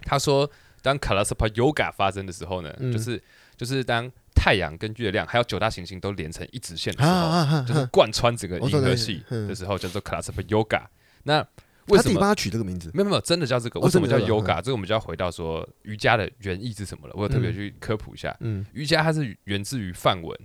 [0.04, 0.48] 他说，
[0.84, 3.20] 当 Kalasapa Yoga 发生的时候呢，就是
[3.58, 4.12] 就是当。
[4.36, 10.84] 太阳跟月亮还有九大行星都连成一直线的时候，就是贯穿整个银河系的时候，叫做 Kalasapa Yoga。
[11.24, 11.46] 那
[11.88, 12.92] 为什么他取这个名字？
[12.94, 13.80] 没有没有，真的叫这个。
[13.80, 14.62] 为什么叫 Yoga？
[14.62, 17.14] 这个我们就要回到说瑜伽的原意是什么了。
[17.16, 18.38] 我有特别去科普一下，
[18.74, 20.38] 瑜伽它是源自于梵文，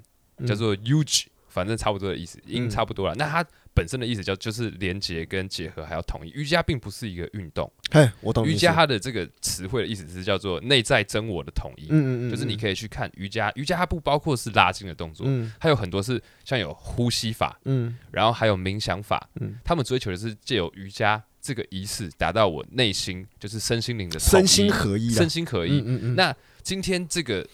[0.46, 3.14] 叫做 Yuj，反正差不多的意思，音差不多了。
[3.16, 3.44] 那它。
[3.74, 6.30] 本身的意思叫就是连接跟结合，还要统一。
[6.30, 8.46] 瑜伽并不是一个运动，嘿，我懂。
[8.46, 11.87] 瑜伽它的这个词汇的意思是叫做内在真我的统一。
[11.90, 25.80] 嗯嗯嗯，就是你可以去看瑜伽，瑜伽它不包括是拉筋的动作，嗯，它有很多是像有呼吸法，嗯，然后还有冥想法，嗯，他们追求的是借由瑜伽这个仪式，达到我内心就是身心灵的身心合一，身心合一。
[25.80, 26.14] 嗯嗯嗯。
[26.14, 27.46] 那今天这个。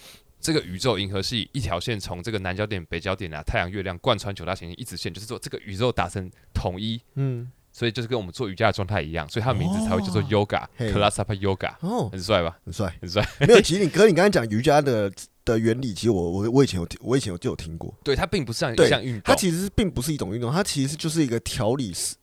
[0.47, 7.03] 这个宇宙银河系一条线从这个南焦点、北焦点啊，太阳、月亮贯穿九大行星一直线，就是说这个宇宙达成统一。
[7.17, 11.75] 嗯，所以就是跟我们做瑜伽的状态一样，所以它的名字才会叫做 Yoga，Kalasapa Yoga。
[11.81, 12.57] 哦，很帅吧？
[12.65, 13.29] 很帅，很帅。
[13.41, 15.13] 没有，其实你哥， 你刚才讲瑜伽的
[15.45, 17.93] 的原理，其实我我我以前有我以前有就有听过。
[18.05, 22.15] 对，它并不是像一项运动，它其实是并不是一种运动，它其实就是一个调理式。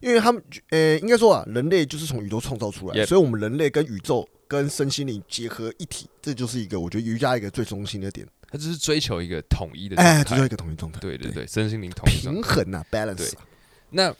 [0.00, 4.28] 因为他们呃，应该说啊，人类就是从宇宙创造出来，所以我们人类跟宇宙。
[4.48, 8.24] 跟身心灵结合一体，这就是一个我觉得瑜伽一个最中心的点。
[8.48, 11.00] 它就是追求一个统一的，哎，追求一个统一状态。
[11.00, 13.16] 对对对，身心灵统一平衡啊，balance。
[13.16, 13.26] 对，
[13.90, 14.14] 那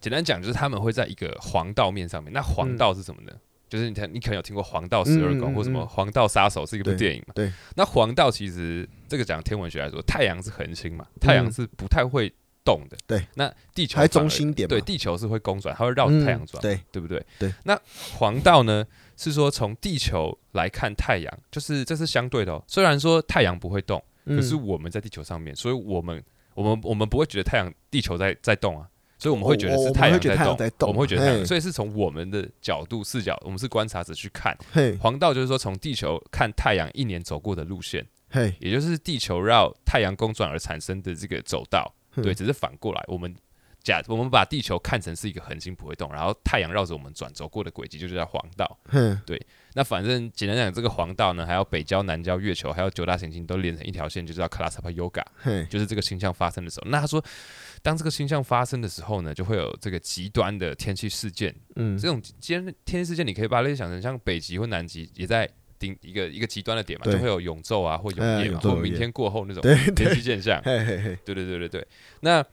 [0.00, 2.32] 简单讲就是他们会在一个黄道面上面。
[2.32, 3.32] 那黄道是什么呢？
[3.68, 7.34] 就是你看，你可能有听过《黄道十二宫》或什么《黄道杀手》是一部电影嘛？
[7.34, 7.52] 对。
[7.76, 12.32] 那黄道其实这个讲天文学来说，太阳是恒星嘛，太阳是不太会
[12.64, 12.96] 动的。
[13.06, 13.26] 对。
[13.34, 17.24] 那地球还中心点，对，地球是会公转，它会绕着太阳转，对，对不对？
[17.38, 17.52] 对。
[17.64, 17.78] 那
[18.14, 18.86] 黄道呢？
[19.22, 22.64] 是说从地球来看太阳，就是这是相对的哦。
[22.66, 30.18] 虽然说太阳不会动，可是我们在地球上面，所以我们我们我们不会觉得太阳地球在在动啊，所以我们会觉得是太阳
[30.56, 34.56] 在动，我们会觉得太阳，所以是从我们的角度视角，我们是观察者去看。
[34.98, 38.06] 黄道就是说从地球看太阳一年走过的路线，
[38.58, 43.34] 也就是地球绕太阳公转而产生的这个走道，对，只是反过来我们。
[43.82, 48.78] 假我们把地球看成是一个恒星不会动，然后太阳绕着我们转走过的轨迹，就是叫黄道。
[49.24, 49.40] 对。
[49.72, 55.24] 那反正简单讲，这个黄道呢，还有北交、南交、月球，还有九大行星都连成一条线，就叫 Kalasapa Yoga。
[55.70, 57.24] 就是这个星象发生的时候，那他说，
[57.80, 61.54] 当这个星象发生的时候呢，就会有这个极端的天气事件。
[61.76, 65.48] 嗯，这种天天气事件，你可以把它想成像北极或南极也在
[65.80, 69.60] 顶一个一个极端的点嘛，就会有永昼啊，或永夜嘛，或明天过后那种
[69.96, 70.62] 天气现象。
[70.62, 71.86] 对对对对对，
[72.20, 72.46] 那。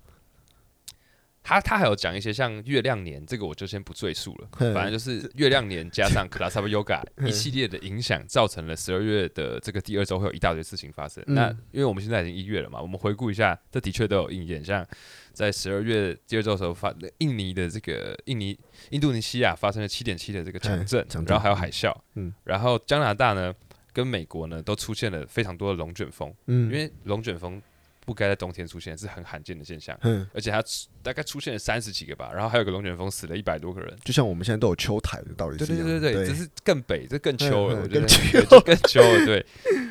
[1.48, 4.50] 他他还有讲一些像月亮年，这个我就先不赘述了。
[4.74, 11.24] 反正就是月亮年加上 Kalasapa Yoga 一系列的影响，造成了十二月的这个第二周会有一大堆事情发生。
[11.28, 14.62] 那因为我们现在已经一月了嘛，我们回顾一下，这的确都有应验。
[14.62, 14.86] 像
[15.32, 21.96] 在十二月第二周的时候发，印尼的这个印尼印度尼西亚发生了七点七的这个强震，然后还有海啸。
[22.16, 23.54] 嗯然后加拿大呢
[23.94, 26.34] 跟美国呢都出现了非常多的龙卷风。
[26.48, 27.62] 嗯因为龙卷风。
[28.08, 29.98] 不该在冬天出现，是很罕见的现象。
[30.04, 30.63] 嗯，而且它
[31.04, 33.93] 大概出现了三十几个吧，然后还有个龙卷风死了一百多个人。
[34.06, 35.86] 就像我们现在都有秋台的道理是一样。
[35.86, 39.26] 对对对对，这是更北，这更秋了，我觉得更秋更秋了。
[39.26, 39.46] 对，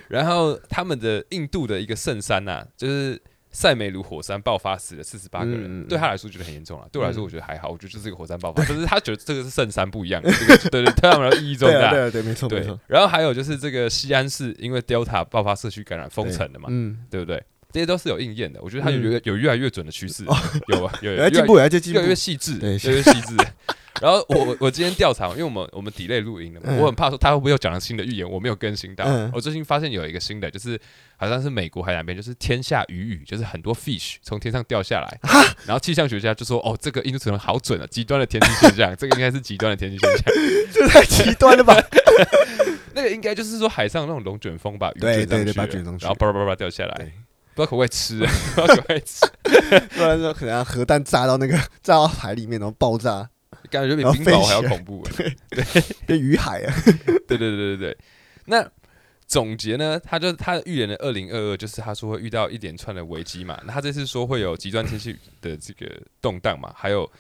[0.08, 3.20] 然后他们的印度的一个圣山呐、啊，就是。
[3.52, 6.86] 塞梅鲁火山爆发死了四十八个人，嗯、对他来说觉得很严重啊。
[6.92, 7.70] 对我来说，我觉得还好。
[7.70, 10.30] 我觉得就是一个火山爆发，可是他觉得这个是圣山不一样的。
[10.30, 11.90] 这个对，对对，对他们的意义重大。
[11.90, 12.78] 对对对，没错对没错。
[12.86, 17.42] 然后还有就是这个西安市因为 Delta 爆发社区感染封城了嘛，嗯，对不对？
[17.76, 18.58] 这些都是有应验的。
[18.62, 20.24] 我觉得他有有有越来越准的趋势，
[20.68, 21.68] 有啊有 有进步，越
[22.00, 23.36] 来越细致，越来越细致。
[24.00, 29.04] 然后我我今天调查，因为我们我们 delay 录音了嘛，我很怕说他会不会又讲了新的预言，我没有更新到。
[29.30, 30.80] 我最近发现有一个新的，就是
[31.18, 35.20] 好像是美国海南边，就是天下雨雨，就是很多 fish 从天上掉下来。
[35.68, 40.24] 然后气象学家就说：“哦，这个印度可能好准啊，极端的天气现象，这个应该是极端的天气现象。”
[40.72, 41.74] 这太极端了吧？
[42.94, 47.12] 那个应该就是说海上那种龙卷风把雨卷上去，然后叭叭叭掉下来，
[47.56, 48.18] 不知道可不可以吃，
[48.54, 49.26] 不知道可不可以吃，
[49.96, 53.28] 不然说可能核弹炸到那个 炸到海里面，然后爆炸。
[53.70, 55.34] 感觉比冰岛还要恐怖，对，
[56.06, 56.74] 跟雨 海啊，
[57.26, 57.98] 对对对对对。
[58.44, 58.64] 那
[59.26, 59.98] 总结呢？
[59.98, 63.60] 他就他预言的二零二二，就是他说会遇到一连串的危机嘛。
[63.64, 67.10] 那他这次说会有极端天气的这个动荡嘛，还有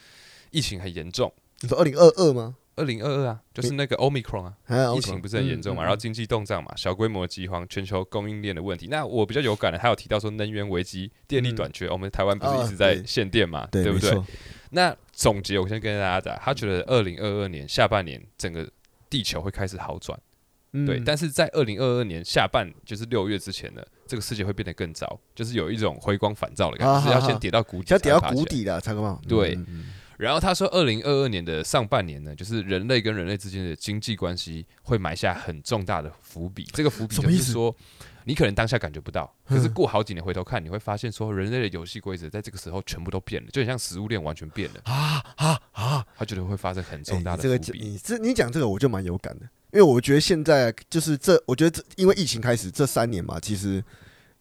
[0.52, 1.32] 疫情很严重。
[1.62, 2.54] 你说二零二二吗？
[2.76, 4.54] 二零二二啊，就是那个 Omicron 啊，
[4.94, 5.82] 疫情不是很严重嘛？
[5.82, 8.86] 然后经济动荡嘛，小规模饥荒，全球供应链的问题。
[8.88, 11.88] 那我比较有感的，还有提到说能源危机、电力短缺。
[11.88, 14.22] 我们台湾不是一直在限电嘛，对不对？
[14.70, 18.68] 那总结，我先跟大家讲，他觉得二零二二年下半年整个
[19.08, 20.18] 地球会开始好转，
[20.72, 21.00] 嗯、对。
[21.00, 29.18] 但是在二零二二年下半，就是六月之前呢，这个世界会变得更糟，就是有一种回光返照的感觉，啊、是要先跌到谷底，要跌到谷底的才可能。
[29.26, 29.58] 对。
[30.18, 36.66] 然后他说，二零二二年的上半年呢，就是人类跟人类之间的经济关系会埋下很重大的伏笔。
[36.72, 37.74] 这个伏笔就是说，
[38.24, 46.06] 你可能当下感觉不到，可是过好几年回头看，你会发现说，人类的游戏规则在这个时候全部都变了，就很像食物链完全变了啊啊啊！
[46.16, 47.80] 他觉得会发生很重大的伏笔。
[47.80, 53.84] 欸、你这你讲这个，我就蛮有感的，因为我觉得现在就是这，我觉得这因为疫情开始这三年嘛，其实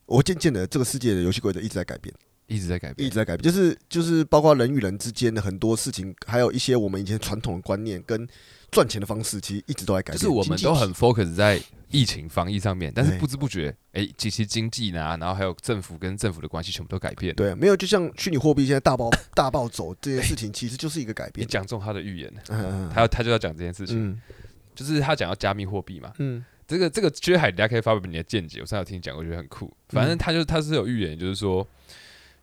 [0.05, 2.15] 我渐渐的这个世界的游戏规则一直在改变。
[2.47, 8.27] 一直在改变，一直在改变，就是就是包括人与人之间的很多事情，还有一些我们以前传统的观念跟
[8.71, 10.17] 赚钱的方式，其实一直都在改变。
[10.17, 17.33] 就是我们都很 focus 在疫情防疫上面，但是不知不觉，哎，其实经济呢，然后还有政府跟政府的关系全部都改变。
[17.35, 21.45] 对，没有，就像虚拟货币现在大暴 大暴走这件事情，其实就是一个改变。
[21.45, 22.33] 你讲中他的预言，
[22.93, 24.19] 他要他就要讲这件事情，
[24.75, 26.11] 就是他讲要加密货币嘛。
[26.19, 28.59] 嗯，这个这个缺海，大家可以发表你的见解。
[28.59, 29.71] 我上次有听你讲，过觉得很酷。
[29.89, 31.65] 反正他就他是有预言，就是说。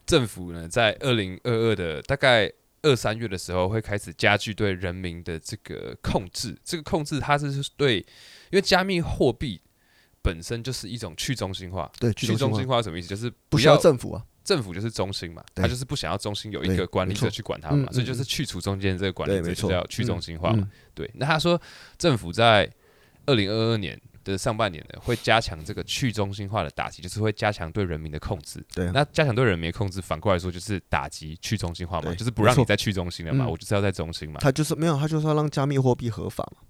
[0.06, 6.56] 政府呢，在二零二二的大概二三月的时候，会开始加剧对人民的这个控制。
[6.64, 8.04] 这个控制，它是对，因
[8.52, 9.60] 为加密货币
[10.20, 11.90] 本身就是一种去中心化。
[11.98, 13.08] 对，去中心化什么意思？
[13.08, 20.68] 就是不需要政府啊，政府就是中心嘛，他就是不想要中心有一个管理者去管他嘛，所以就是去除中间这个管理者，就叫去中心化嘛。
[20.94, 21.60] 对，那他说
[21.96, 22.68] 政府在
[23.26, 24.00] 二零二二年。
[24.24, 28.64] 的上半年呢，会加强这个去中心化的打击，就是会加强对人民的控制。
[28.74, 34.40] 对、啊，那加强对人民的控制，反过来说就是打击去中心化嘛，就是不让你再去中心了嘛，嗯、我就是要在中心嘛。
[34.40, 36.62] 他就是没有，他就是要让加密货币合法嘛。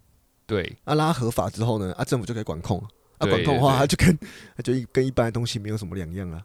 [0.46, 2.78] 对，啊，让它合法之后呢，啊，政府就可以管控。
[3.18, 4.18] 啊，管控的话，他就跟
[4.56, 6.42] 他就跟一般的东西没有什么两样啊。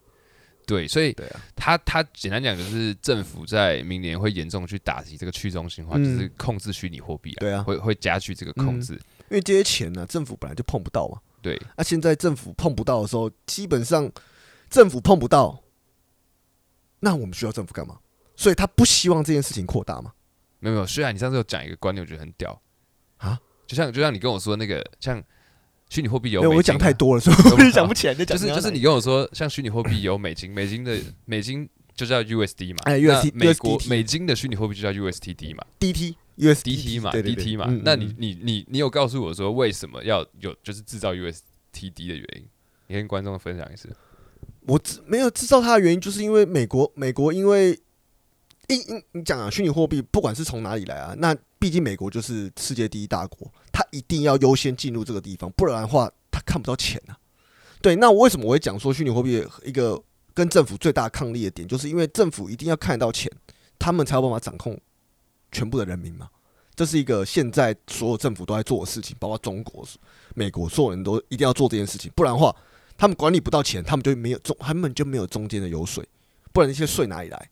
[0.66, 7.40] 对，所以对啊，他他简单讲就是政府在明年会严重去打击这个去中心化，嗯、就是控制虚拟货币啊。
[7.40, 8.94] 对啊，会会加剧这个控制。
[8.94, 11.20] 嗯因为这些钱呢、啊，政府本来就碰不到嘛。
[11.42, 11.58] 对。
[11.76, 14.12] 那、啊、现在政府碰不到的时候，基本上
[14.70, 15.62] 政府碰不到，
[17.00, 18.00] 那我们需要政府干嘛？
[18.36, 20.14] 所以他不希望这件事情扩大嘛。
[20.60, 22.62] 没有没有，虽然你上次有讲一个观念，我觉得很屌
[23.18, 25.24] 啊，就像就像你跟我说那个，像
[25.90, 28.14] 虚拟货币有美金、啊，我讲太多了，所以我也想不起来。
[28.14, 32.80] 就是就是你跟我说，像虚拟货币有美金，美金的美金就叫 USD 嘛。
[32.86, 36.16] 哎，USD 美国美金的虚拟货币就叫 USTD 嘛，DT。
[36.38, 42.48] USDT 嘛，DT 嘛，那你你你你有告诉我说为什么要有就是制造 USTD 的原因？
[42.88, 43.90] 你跟观众分享一次。
[44.62, 47.72] 我没有制造它的原因，就是因为美国美国因为，
[48.68, 57.18] 因因你讲啊，虚拟货币不管是从哪里来啊，那毕竟美国就是世界第一大国，它一定要优先进入这个地方，不然的话它看不到钱啊。
[57.82, 60.00] 对，那我为什么我会讲说虚拟货币一个
[60.34, 63.32] 跟政府最大抗力的点，就是因为政府一定要看得到钱，
[63.80, 64.80] 他们才有办法掌控。
[65.52, 66.30] 全部的人民嘛，
[66.76, 69.88] 这是一个现在所有政府都在做的事情，包括中国、
[70.36, 72.56] 美国，所有人都一定要做这件事情，不然的话，
[72.98, 76.08] 他们管理不到钱，他们就没有中，他们就没有中间的油水，
[76.52, 77.50] 不然那些税哪里来？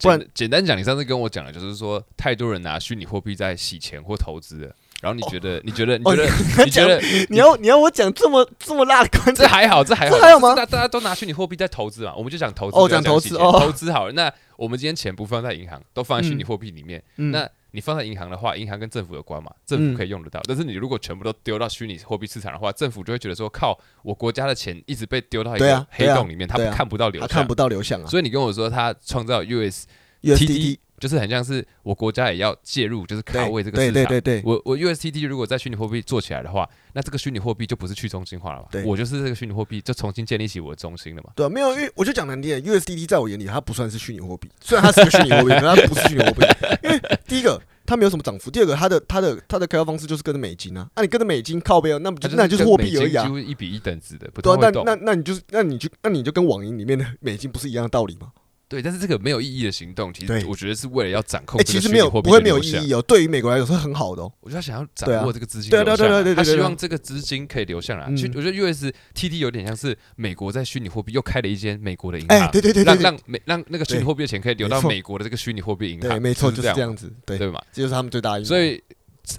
[0.00, 5.60] 不然简单讲，你上次跟我讲的就是说，太多人拿虚拟货币在洗钱或投资了，然后你觉得？
[5.64, 5.96] 你觉得？
[5.96, 6.28] 你觉得？
[6.64, 7.00] 你觉得？
[7.28, 9.36] 你要你要我讲这么这么辣的观点？
[9.36, 10.54] 这还好，这还好，这还好吗？
[10.54, 12.76] 大大家都拿虚拟货币在投资嘛，我们就讲投资。
[12.76, 14.12] 哦，讲投资哦，投资好了。
[14.12, 17.02] 那我们今天钱不放在银行，都放在虚拟货币里面。
[17.16, 19.52] 那你放在银行的话，银行跟政府有关嘛？
[19.64, 20.40] 政府可以用得到。
[20.48, 28.06] 但是你如果全部都丢到虚拟货币市场的话，政府就会觉得说，靠，我国家的钱一直被丢到一个黑洞里面，他看不到流向，看不到流向啊。
[28.08, 30.78] 所以你跟我说他创造 USDT。
[30.98, 33.94] 就是很像是我国家也要介入，就是卡位这个市场。
[33.94, 38.68] 对对对对，我我 USDT 如果在虚拟货币做起来的话，那这个虚拟货币就不是去中心化了嘛？
[38.70, 41.30] 对，我就是这个虚拟货币就重新建立起我的中心了嘛？
[41.34, 46.46] 对，没有，因为我就讲难听点，USDT 在我眼里它不算是虚拟货币，虽然它是个虚拟货币， 但它不是虚拟货币。
[46.82, 53.24] 因为第一个它没有什么涨幅，第二个它的它的它的开发方式就是跟着美金啊，那、啊、你跟着美金靠边，那不就那就是货币而已啊？
[53.24, 58.32] 几乎一比一等值的，对啊，那那那你就是那你就那你就跟网银里面的美金不是一样的道理吗？
[58.68, 61.58] 对，但是这个没有意义的行动，其实我觉得是为了要掌控。
[61.58, 63.00] 哎，其实没有，不会没有意义哦。
[63.00, 64.30] 对于美国来说是很好的哦。
[64.40, 68.06] 我觉得他想要掌握这个资金流向，对对对对，他希望这个资金可以流向来。
[68.14, 76.10] 其实我觉得 USTT 有点像是美国在虚拟货币又开了一间美国的银行，对对对，让让美让那个虚拟货币的钱可以流到美国的这个虚拟货币银行。
[76.10, 78.44] 对，没错，就是这样子，对对嘛，这就是他们最大的。
[78.44, 78.82] 所以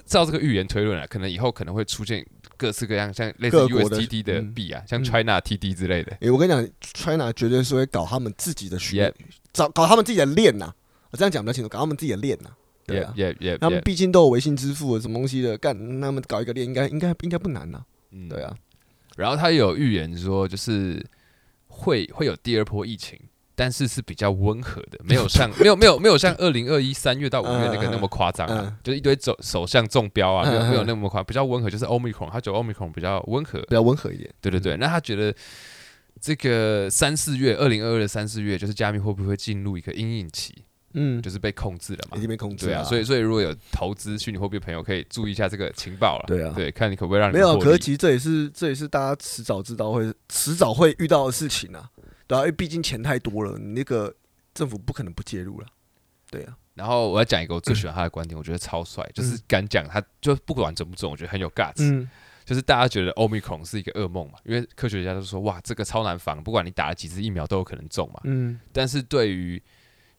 [0.06, 2.26] 照这个预言推论啊，可能以后可能会出现。
[2.60, 6.14] 各式各样，像类似 USDT 的币啊，像 China TD 之类的。
[6.20, 9.10] 诶，我跟你讲，China 绝对是会搞他们自己的学，
[9.54, 10.70] 找搞他们自己的链呐。
[11.10, 12.50] 我这样讲比较清楚，搞他们自己的链呐。
[12.86, 13.14] 对啊，
[13.58, 17.82] 他们毕竟都有微信支付什么东西的，干他们搞一个链，应该应该应该不难呐。
[18.10, 18.54] 嗯，对啊。
[19.16, 21.02] 然后他有预言说，就是
[21.68, 23.18] 会会有第二波疫情。
[23.60, 34.32] 但是是比较温和的， 没有像没有没有没有像二零二一三月到五月那个那么夸张啊，就是一堆走首相中标啊，没有没有那么夸，比较温和，就是 Omicron，他觉得 Omicron 比较温和，比较温和一点。
[34.40, 35.34] 对对对，那他觉得
[36.22, 40.54] 这个三四月，二零二二的三四月，就是加密会不会进入一个阴影期，
[40.94, 42.72] 嗯，就是被控制了嘛，已经被控制了。
[42.72, 46.24] 对啊，所以所以如果有投资虚拟货币的朋友，可以注意一下这个情报了。
[46.26, 51.90] 对啊，对，看你可不可以让你没有，可是其实这也是这也是大家迟早知道会迟早会遇到的事情啊，
[52.30, 54.14] 对啊，因为毕竟钱太多了，你那个。
[54.52, 55.66] 政府不可能不介入了，
[56.28, 56.58] 对啊。
[56.74, 62.08] 然后我要讲一个我最喜欢他的观点，我觉得超帅，就是敢讲他，就不管准不准，我觉得很有 guts。
[62.44, 68.20] 就是大家觉得 Omicron 是一个噩梦嘛，因为科学家都说哇，这个超难防，不管你打了几支疫苗都有可能中嘛。
[68.24, 68.58] 嗯。
[68.72, 69.62] 但是对于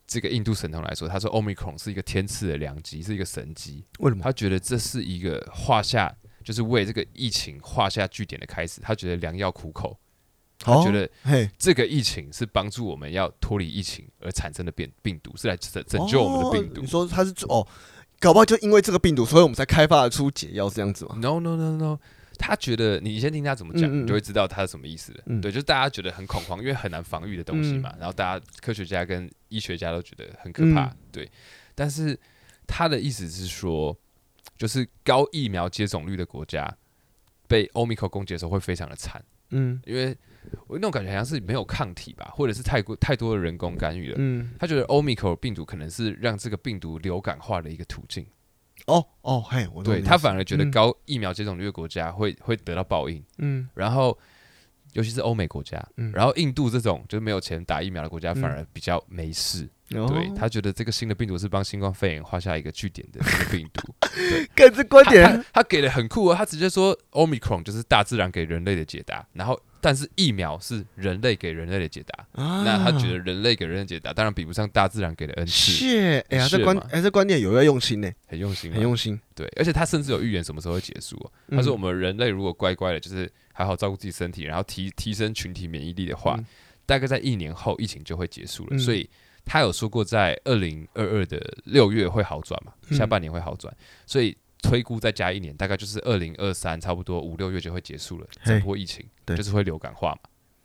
[0.07, 3.83] 这个印度神童来说，他说 Omicron 是一个天赐的良机，是一个神机。
[3.99, 4.23] 为什么？
[4.23, 6.09] 他觉得这是一个画下，
[6.41, 8.79] 就是为这个疫情画下句点的开始。
[8.79, 9.99] 他觉得良药苦口。
[10.63, 16.81] 他觉得，嘿，这个疫情是帮助我们要脱离疫情而产生的病病毒，是来拯拯救我们的病毒。
[16.81, 17.67] 你说他是哦，
[18.19, 21.99] 搞不好就因为这个病毒，所以我们才开发出解药，这样子吗？No No No No，
[22.37, 25.23] 他觉得你先听他怎么讲，你就会知道他是什么意思了。
[25.41, 27.91] 对，就是大家觉得很恐慌，因为很难防御的东西嘛。
[27.97, 31.27] 然后大家科学家跟医学家都觉得很可怕，对。
[31.73, 32.19] 但是
[32.67, 33.97] 他的意思是说，
[34.59, 36.71] 就是高疫苗接种率的国家
[37.47, 40.15] 被 Omicron 攻击的时候会非常的惨，嗯，因为。
[40.67, 44.15] 我那种感觉好像是没有抗体吧，或者是太过太多的人工干预了。
[44.17, 48.25] 嗯，他觉得 Omicron 病毒可能是让这个病毒流感化的一个途径。
[48.87, 53.23] 哦哦，嘿，我对他反而觉得高疫苗接种率的国家会会得到报应。
[53.37, 54.17] 嗯，然后
[54.93, 59.69] 尤其是欧美国家，嗯，然后印度这种就是没有钱打疫苗的国家反而比较没事。
[59.89, 63.93] 对，他觉得这个新的病毒是帮新冠肺炎画下一个句点的 一个病毒。
[63.99, 69.61] 对，看这观点，他，他给的很酷啊，他直接说 Omicron 就是大自然给人类的解答，然后。
[69.81, 76.23] 但是疫苗是人类给人类的解答，啊、那他觉得人类给人类的解答当然比不上大自然给的恩赐。
[76.29, 79.19] 哎呀，这观哎这观点有要用心呢，很用心，很用心。
[79.33, 81.17] 对，而且他甚至有预言什么时候会结束、
[81.49, 86.45] 他说我们人类如果乖乖的，就是好好照顾自己身体，然后提提升群体免疫力的话，嗯、
[86.85, 88.75] 大概在一年后疫情就会结束了。
[88.75, 89.09] 嗯、所以
[89.43, 93.73] 他有说过在二零二二的六月会好转嘛，下半年会好转。
[93.73, 94.37] 嗯、所以。
[94.63, 98.27] 推估再加一年，大概就是二零二三，差不多五六月就会结束了。
[98.43, 99.03] 整波疫情，
[99.35, 100.19] 对，就是会流感化嘛，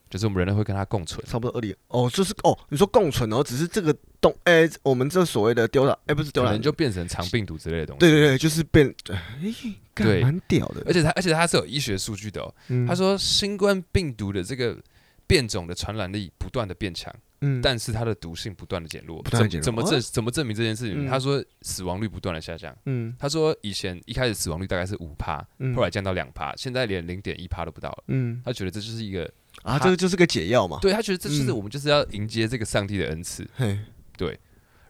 [0.09, 1.25] 就是我们人类会跟它共存。
[1.27, 8.01] 差不多二零哦，就是哦，你说共存哦，只是这个东哎，我们这所谓的丢了哎，不是丢了，就变成长病毒之类的东西。
[8.01, 9.23] 对对对，就是变，哎，
[9.95, 10.83] 对，蛮屌的。
[10.87, 12.55] 而且它，而且它是有医学数据的哦。
[12.87, 14.77] 他说，新冠病毒的这个
[15.27, 17.13] 变种的传染力不断的变强。
[17.41, 21.07] 嗯，但是它的毒性不断的减弱，怎么怎么证怎么证明这件事情？
[21.07, 22.77] 他说死亡率不断的下降。
[22.87, 28.05] 嗯，他说以前一开始死亡率大概是五趴，后来降到两趴，现在连零点一趴都不到了。
[28.09, 29.31] 嗯，他觉得这就是一个
[29.63, 30.79] 啊，这个就是个解药嘛。
[30.81, 33.49] 对，他觉得这就是我们就是要迎接这个上帝的恩赐。
[34.17, 34.39] 对。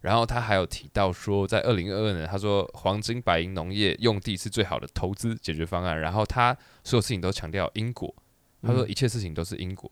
[0.02, 5.98] 然后他还有提到说，在二零二二年，他说黄金白银农业用地是最好的投资解决方案。
[5.98, 8.14] 然后他所有事情都强调因果，
[8.62, 9.90] 他说一切事情都是因果。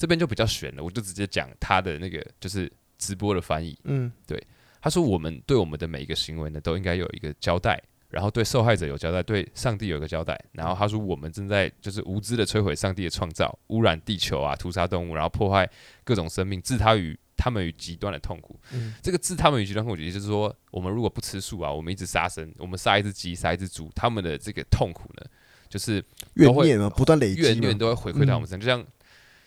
[0.00, 3.78] 这边就比较悬了，我就直接讲他的那个就是直播的翻译。
[3.84, 4.42] 嗯，对，
[4.80, 7.78] 他说我们对我们的每一个行为呢，都应该有一个交代，
[8.08, 10.42] 然后对受害者有交代，对上帝有一个交代。
[10.52, 15.68] 然后他说，我们正在就是无知的摧毁上帝的创造，污染地球啊，屠杀动物，然后破坏
[16.02, 18.58] 各种生命，置他于他们于极端的痛苦。
[18.72, 25.26] 嗯、这个置他们于极端痛苦，也就是说，我们如果不吃素啊，我们一直杀生，我们杀一只鸡，杀一只猪，他们的这个痛苦呢，
[25.68, 26.02] 就是
[26.36, 28.58] 怨念啊，不断累积，怨念都会回馈到我们身上。
[28.58, 28.86] 嗯、就像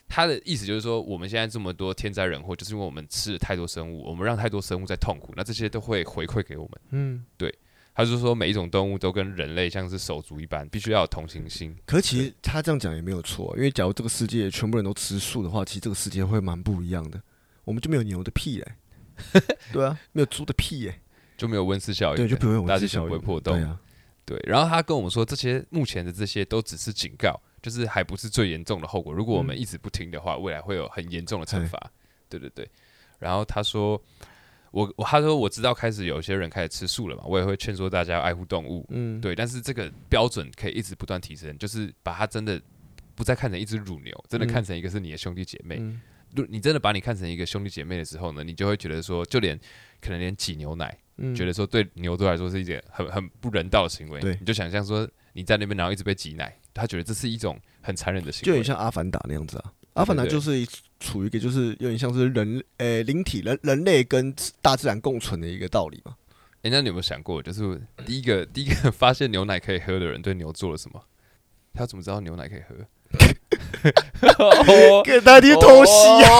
[0.08, 6.82] 他的意思就是说，我们现在这么多天灾人祸，就是因为我们吃了太多生物，我们让太多生物在痛苦，那这些都会回馈给我们。
[6.92, 7.54] 嗯，对。
[7.96, 11.78] 他就说，每一种动物都跟人类像是手足一般，必须要有同情心。
[11.86, 17.22] 可是其实他这样讲也没有错，因为假如这个世界全部人都吃素的话，其实这个世界会蛮不一样的。
[17.64, 18.72] 我们就没有牛的屁嘞，
[19.72, 21.02] 对啊，没有猪的屁耶，
[21.38, 23.56] 就没有温室效应，对，就不会有温室效应，不会破洞。
[23.56, 23.80] 对啊，
[24.26, 24.44] 对。
[24.48, 29.12] 然后他跟我们说，这些目前的这些都只是警告，就是还不是最严重的后果。
[29.12, 31.92] 如果我们一直不听的话，未来会有很严重的惩罚。
[32.30, 32.70] 对对对。
[33.18, 34.00] 然后他说。
[34.74, 42.60] 我我他说我知道开始有些人开始吃素了嘛，我也会劝说大家爱护动物，嗯，对，但是这个标准可以一直不断提升，就是把它真的
[43.14, 45.78] 不再看成一只乳牛，真的看成一个是你的兄弟姐妹。
[45.80, 46.02] 嗯，
[46.50, 49.56] 你真的把你看成一个兄弟姐妹的时候呢，你就会觉得说，就连
[50.02, 59.72] 可能连挤牛奶，嗯，觉得说对牛都来说是一件很很不人道的行为，对，你就想象说你在那边然后一直被挤奶，他觉得这是一种很残忍的行为，就有点像阿凡达那样子啊。
[59.94, 60.66] 阿凡达就是
[61.00, 66.16] 处于一个就是有点像是人诶灵体人人类跟大自然共存的一个道理嘛。
[66.64, 71.00] 诶，那你有没有想过，就是第一个 第一个发现牛奶可以喝的人对牛做了什么？
[71.74, 72.76] 他怎么知道牛奶可以喝？
[75.04, 76.40] 给大家偷袭啊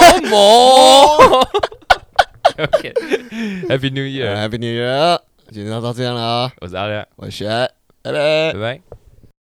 [2.56, 5.20] ！OK，Happy New Year，Happy New Year，
[5.50, 6.52] 今天就到这样了啊！
[6.60, 7.48] 我是阿亮，我是雪，
[8.02, 8.80] 拜拜，拜拜。